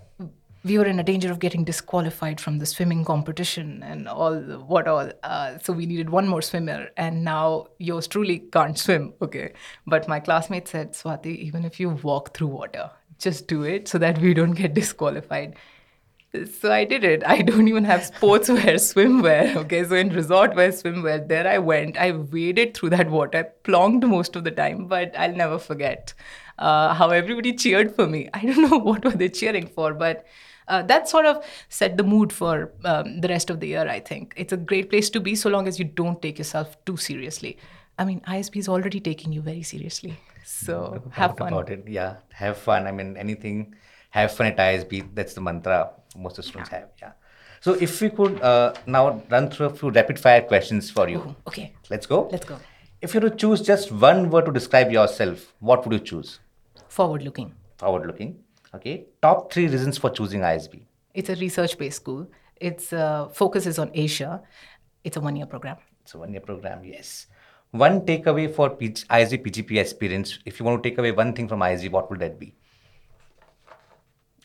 we 0.67 0.77
were 0.77 0.85
in 0.85 0.99
a 0.99 1.03
danger 1.03 1.31
of 1.31 1.39
getting 1.39 1.63
disqualified 1.63 2.39
from 2.41 2.59
the 2.59 2.65
swimming 2.65 3.05
competition 3.05 3.83
and 3.83 4.07
all 4.07 4.35
what 4.35 4.87
all. 4.87 5.09
Uh, 5.23 5.57
so 5.59 5.73
we 5.73 5.85
needed 5.85 6.09
one 6.09 6.27
more 6.27 6.41
swimmer, 6.41 6.89
and 6.97 7.23
now 7.23 7.67
yours 7.77 8.07
truly 8.07 8.39
can't 8.39 8.77
swim. 8.77 9.13
Okay, 9.21 9.53
but 9.85 10.07
my 10.07 10.19
classmate 10.19 10.67
said, 10.67 10.93
Swati, 10.93 11.37
even 11.37 11.65
if 11.65 11.79
you 11.79 11.89
walk 11.89 12.35
through 12.35 12.47
water, 12.47 12.91
just 13.17 13.47
do 13.47 13.63
it 13.63 13.87
so 13.87 13.97
that 13.97 14.19
we 14.19 14.33
don't 14.33 14.51
get 14.53 14.73
disqualified. 14.73 15.55
So 16.59 16.71
I 16.71 16.83
did 16.83 17.03
it. 17.03 17.23
I 17.25 17.41
don't 17.41 17.67
even 17.67 17.85
have 17.85 18.01
sportswear, 18.01 18.75
swimwear. 18.89 19.55
Okay, 19.55 19.83
so 19.85 19.95
in 19.95 20.09
resort 20.09 20.55
wear, 20.55 20.69
swimwear, 20.69 21.27
there 21.27 21.47
I 21.47 21.57
went. 21.57 21.97
I 21.97 22.11
waded 22.11 22.75
through 22.75 22.89
that 22.91 23.09
water. 23.09 23.39
I 23.39 23.69
plonked 23.69 24.07
most 24.07 24.35
of 24.35 24.43
the 24.43 24.51
time, 24.51 24.87
but 24.87 25.17
I'll 25.17 25.35
never 25.35 25.57
forget 25.57 26.13
uh, 26.59 26.93
how 26.93 27.09
everybody 27.09 27.53
cheered 27.53 27.95
for 27.95 28.07
me. 28.07 28.29
I 28.33 28.45
don't 28.45 28.69
know 28.69 28.77
what 28.89 29.05
were 29.05 29.11
they 29.11 29.29
cheering 29.29 29.67
for, 29.67 29.93
but 29.93 30.25
uh, 30.67 30.81
that 30.83 31.07
sort 31.07 31.25
of 31.25 31.43
set 31.69 31.97
the 31.97 32.03
mood 32.03 32.31
for 32.33 32.71
um, 32.83 33.21
the 33.21 33.27
rest 33.27 33.49
of 33.49 33.59
the 33.59 33.67
year. 33.67 33.87
I 33.87 33.99
think 33.99 34.33
it's 34.35 34.53
a 34.53 34.57
great 34.57 34.89
place 34.89 35.09
to 35.11 35.19
be 35.19 35.35
so 35.35 35.49
long 35.49 35.67
as 35.67 35.79
you 35.79 35.85
don't 35.85 36.21
take 36.21 36.37
yourself 36.37 36.77
too 36.85 36.97
seriously. 36.97 37.57
I 37.99 38.05
mean, 38.05 38.21
ISB 38.21 38.57
is 38.57 38.69
already 38.69 38.99
taking 38.99 39.31
you 39.31 39.41
very 39.41 39.63
seriously, 39.63 40.19
so 40.43 41.01
no 41.03 41.11
have 41.11 41.37
fun. 41.37 41.47
About 41.53 41.69
it, 41.69 41.83
yeah, 41.87 42.17
have 42.31 42.57
fun. 42.57 42.85
I 42.85 42.91
mean, 42.91 43.17
anything, 43.17 43.75
have 44.11 44.31
fun 44.33 44.47
at 44.47 44.57
ISB. 44.57 45.15
That's 45.15 45.33
the 45.33 45.41
mantra 45.41 45.91
most 46.15 46.37
of 46.37 46.43
the 46.45 46.49
students 46.49 46.71
yeah. 46.71 46.79
have. 46.79 46.89
Yeah. 47.01 47.11
So 47.59 47.73
if 47.73 47.99
we 48.01 48.09
could 48.09 48.39
uh, 48.41 48.73
now 48.85 49.21
run 49.29 49.49
through 49.49 49.67
a 49.67 49.69
few 49.71 49.89
rapid 49.89 50.19
fire 50.19 50.41
questions 50.41 50.91
for 50.91 51.09
you. 51.09 51.19
Ooh, 51.19 51.35
okay. 51.47 51.73
Let's 51.89 52.05
go. 52.05 52.27
Let's 52.31 52.45
go. 52.45 52.59
If 53.01 53.13
you 53.13 53.19
were 53.19 53.29
to 53.29 53.35
choose 53.35 53.61
just 53.61 53.91
one 53.91 54.29
word 54.29 54.45
to 54.45 54.51
describe 54.51 54.91
yourself, 54.91 55.53
what 55.59 55.85
would 55.85 55.93
you 55.93 55.99
choose? 55.99 56.39
Forward 56.87 57.23
looking. 57.23 57.53
Forward 57.77 58.07
looking. 58.07 58.39
Okay. 58.75 59.05
Top 59.21 59.51
three 59.51 59.67
reasons 59.67 59.97
for 59.97 60.09
choosing 60.09 60.41
ISB. 60.41 60.81
It's 61.13 61.29
a 61.29 61.35
research-based 61.35 61.95
school. 61.95 62.27
Its 62.55 62.93
uh, 62.93 63.27
focus 63.29 63.65
is 63.65 63.79
on 63.79 63.91
Asia. 63.93 64.41
It's 65.03 65.17
a 65.17 65.21
one-year 65.21 65.45
program. 65.45 65.77
It's 66.01 66.13
a 66.13 66.17
one-year 66.17 66.41
program. 66.41 66.83
Yes. 66.83 67.27
One 67.71 68.01
takeaway 68.01 68.53
for 68.53 68.69
PG, 68.69 69.05
ISB 69.05 69.45
PGP 69.45 69.79
experience. 69.79 70.39
If 70.45 70.59
you 70.59 70.65
want 70.65 70.81
to 70.81 70.89
take 70.89 70.97
away 70.97 71.11
one 71.11 71.33
thing 71.33 71.47
from 71.47 71.59
ISB, 71.59 71.91
what 71.91 72.09
would 72.09 72.19
that 72.19 72.39
be? 72.39 72.55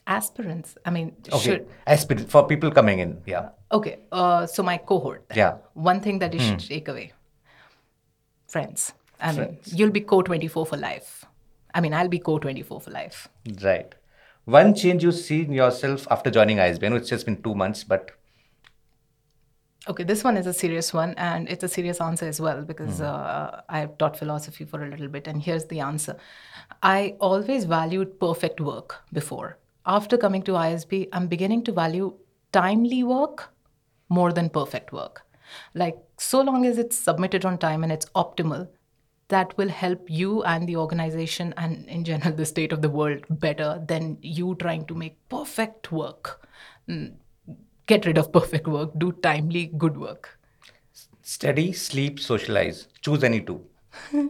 Aspirants. 0.06 0.76
I 0.84 0.90
mean, 0.90 1.16
okay. 1.32 1.38
Should... 1.38 1.68
Aspirants 1.86 2.30
for 2.30 2.46
people 2.46 2.70
coming 2.70 2.98
in. 2.98 3.22
Yeah. 3.26 3.50
Okay. 3.70 4.00
Uh, 4.10 4.46
so 4.46 4.62
my 4.62 4.76
cohort. 4.76 5.24
Yeah. 5.34 5.58
One 5.74 6.00
thing 6.00 6.18
that 6.18 6.34
you 6.34 6.40
hmm. 6.40 6.58
should 6.58 6.68
take 6.68 6.88
away. 6.88 7.12
Friends. 8.48 8.92
I 9.20 9.32
Friends. 9.32 9.68
mean, 9.68 9.78
you'll 9.78 9.90
be 9.92 10.00
co 10.00 10.22
24 10.22 10.66
for 10.66 10.76
life. 10.76 11.24
I 11.74 11.80
mean, 11.80 11.94
I'll 11.94 12.08
be 12.08 12.18
co 12.18 12.38
24 12.38 12.80
for 12.80 12.90
life. 12.90 13.28
Right. 13.62 13.94
One 14.44 14.74
change 14.74 15.04
you 15.04 15.12
see 15.12 15.42
in 15.42 15.52
yourself 15.52 16.06
after 16.10 16.30
joining 16.30 16.56
ISB? 16.56 16.84
I 16.84 16.88
know 16.88 16.96
it's 16.96 17.08
just 17.08 17.26
been 17.26 17.42
two 17.42 17.54
months, 17.54 17.84
but. 17.84 18.10
Okay, 19.88 20.04
this 20.04 20.24
one 20.24 20.36
is 20.36 20.46
a 20.46 20.52
serious 20.52 20.92
one, 20.92 21.14
and 21.16 21.48
it's 21.48 21.64
a 21.64 21.68
serious 21.68 22.00
answer 22.00 22.26
as 22.26 22.40
well 22.40 22.62
because 22.62 23.00
mm. 23.00 23.04
uh, 23.04 23.62
I've 23.68 23.98
taught 23.98 24.16
philosophy 24.16 24.64
for 24.64 24.84
a 24.84 24.88
little 24.88 25.08
bit, 25.08 25.26
and 25.26 25.42
here's 25.42 25.66
the 25.66 25.80
answer. 25.80 26.16
I 26.82 27.16
always 27.20 27.64
valued 27.64 28.18
perfect 28.18 28.60
work 28.60 29.02
before. 29.12 29.58
After 29.86 30.16
coming 30.16 30.42
to 30.44 30.52
ISB, 30.52 31.08
I'm 31.12 31.26
beginning 31.26 31.64
to 31.64 31.72
value 31.72 32.14
timely 32.52 33.02
work 33.02 33.52
more 34.08 34.32
than 34.32 34.50
perfect 34.50 34.92
work. 34.92 35.22
Like, 35.74 35.98
so 36.18 36.40
long 36.40 36.64
as 36.66 36.78
it's 36.78 36.96
submitted 36.96 37.44
on 37.44 37.58
time 37.58 37.82
and 37.82 37.92
it's 37.92 38.06
optimal, 38.14 38.68
that 39.34 39.56
will 39.56 39.68
help 39.68 40.10
you 40.20 40.42
and 40.52 40.68
the 40.68 40.76
organization 40.76 41.54
and 41.56 41.88
in 41.88 42.04
general 42.04 42.34
the 42.42 42.46
state 42.52 42.72
of 42.72 42.82
the 42.82 42.90
world 42.98 43.24
better 43.46 43.70
than 43.86 44.18
you 44.20 44.54
trying 44.66 44.84
to 44.86 44.94
make 44.94 45.16
perfect 45.28 45.90
work 45.92 46.46
mm, 46.88 47.12
get 47.86 48.06
rid 48.06 48.18
of 48.18 48.32
perfect 48.32 48.66
work 48.76 48.90
do 49.04 49.12
timely 49.28 49.66
good 49.86 49.96
work 50.06 50.38
Study, 51.22 51.72
sleep, 51.72 52.18
socialize. 52.18 52.88
Choose 53.00 53.22
any 53.22 53.40
two. 53.40 53.64
the 54.12 54.28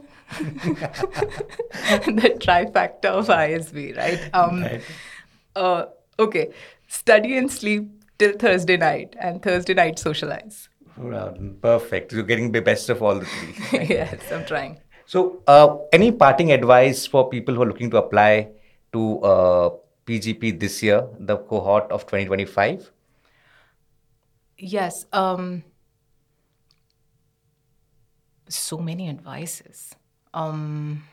trifecta 2.38 3.06
of 3.06 3.28
ISB, 3.28 3.96
right? 3.96 4.20
Um, 4.34 4.62
Right. 4.62 4.82
Uh, 5.56 5.86
okay, 6.18 6.50
study 6.88 7.36
and 7.36 7.50
sleep 7.50 7.90
till 8.18 8.32
Thursday 8.32 8.76
night, 8.76 9.16
and 9.18 9.42
Thursday 9.42 9.74
night 9.74 9.98
socialize. 9.98 10.68
Perfect. 11.60 12.12
You're 12.12 12.24
getting 12.24 12.52
the 12.52 12.60
best 12.60 12.88
of 12.88 13.02
all 13.02 13.18
the 13.18 13.24
three. 13.24 13.86
yes, 13.88 14.20
I'm 14.30 14.44
trying. 14.44 14.78
So, 15.12 15.42
uh, 15.46 15.76
any 15.92 16.10
parting 16.10 16.52
advice 16.52 17.06
for 17.06 17.28
people 17.28 17.54
who 17.54 17.60
are 17.60 17.66
looking 17.66 17.90
to 17.90 17.98
apply 17.98 18.48
to 18.94 19.20
uh, 19.20 19.70
PGP 20.06 20.58
this 20.58 20.82
year, 20.82 21.06
the 21.18 21.36
cohort 21.36 21.92
of 21.92 22.06
2025? 22.06 22.90
Yes. 24.56 25.04
Um, 25.12 25.64
so 28.48 28.78
many 28.78 29.10
advices. 29.10 29.94
Um, 30.32 31.04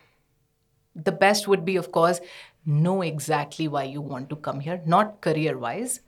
the 0.96 1.12
best 1.12 1.50
would 1.50 1.66
be, 1.66 1.76
of 1.76 1.92
course, 1.92 2.22
know 2.66 3.02
exactly 3.02 3.68
why 3.68 3.84
you 3.84 4.00
want 4.00 4.30
to 4.30 4.38
come 4.38 4.62
here, 4.62 4.82
not 4.86 5.20
career 5.20 5.58
wise, 5.58 6.00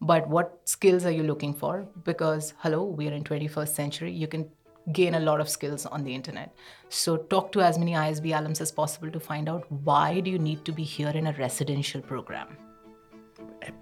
but 0.00 0.28
what 0.28 0.60
skills 0.66 1.04
are 1.04 1.10
you 1.10 1.24
looking 1.24 1.54
for? 1.54 1.88
Because, 2.04 2.54
hello, 2.58 2.84
we 2.84 3.08
are 3.08 3.12
in 3.12 3.24
21st 3.24 3.74
century. 3.74 4.12
You 4.12 4.28
can 4.28 4.48
gain 4.92 5.14
a 5.14 5.20
lot 5.20 5.40
of 5.40 5.48
skills 5.48 5.86
on 5.86 6.04
the 6.04 6.14
internet. 6.14 6.54
So 6.88 7.16
talk 7.16 7.52
to 7.52 7.60
as 7.60 7.78
many 7.78 7.92
ISB 7.92 8.26
alums 8.26 8.60
as 8.60 8.72
possible 8.72 9.10
to 9.10 9.20
find 9.20 9.48
out 9.48 9.70
why 9.70 10.20
do 10.20 10.30
you 10.30 10.38
need 10.38 10.64
to 10.64 10.72
be 10.72 10.82
here 10.82 11.10
in 11.10 11.26
a 11.26 11.32
residential 11.32 12.00
program. 12.00 12.56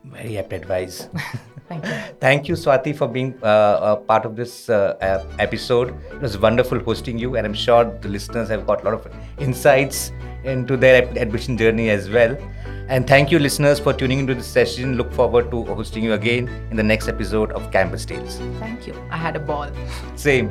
Very 0.05 0.38
apt 0.38 0.53
advice. 0.53 1.09
Thank 1.68 1.85
you. 1.85 1.90
Thank 2.18 2.49
you, 2.49 2.55
Swati, 2.55 2.97
for 2.97 3.07
being 3.07 3.38
uh, 3.42 3.79
a 3.83 3.97
part 3.97 4.25
of 4.25 4.37
this 4.37 4.71
uh, 4.71 5.25
episode. 5.38 5.94
It 6.11 6.21
was 6.21 6.38
wonderful 6.38 6.79
hosting 6.81 7.18
you, 7.18 7.37
and 7.37 7.47
I'm 7.47 7.55
sure 7.55 7.85
the 7.85 8.09
listeners 8.09 8.49
have 8.49 8.66
got 8.66 8.83
a 8.83 8.85
lot 8.85 8.94
of 8.94 9.07
insights 9.38 10.11
into 10.44 10.77
their 10.77 11.03
admission 11.18 11.59
journey 11.59 11.90
as 11.90 12.09
well. 12.09 12.37
And 12.88 13.07
thank 13.07 13.31
you, 13.31 13.38
listeners, 13.38 13.79
for 13.79 13.92
tuning 13.92 14.18
into 14.21 14.35
this 14.35 14.47
session. 14.47 14.97
Look 14.97 15.12
forward 15.12 15.51
to 15.51 15.64
hosting 15.64 16.05
you 16.05 16.14
again 16.14 16.49
in 16.71 16.77
the 16.77 16.83
next 16.83 17.07
episode 17.07 17.53
of 17.53 17.71
Campus 17.71 18.07
Tales. 18.07 18.38
Thank 18.59 18.87
you. 18.87 18.94
I 19.11 19.18
had 19.18 19.37
a 19.37 19.40
ball. 19.40 19.71
Same. 20.16 20.49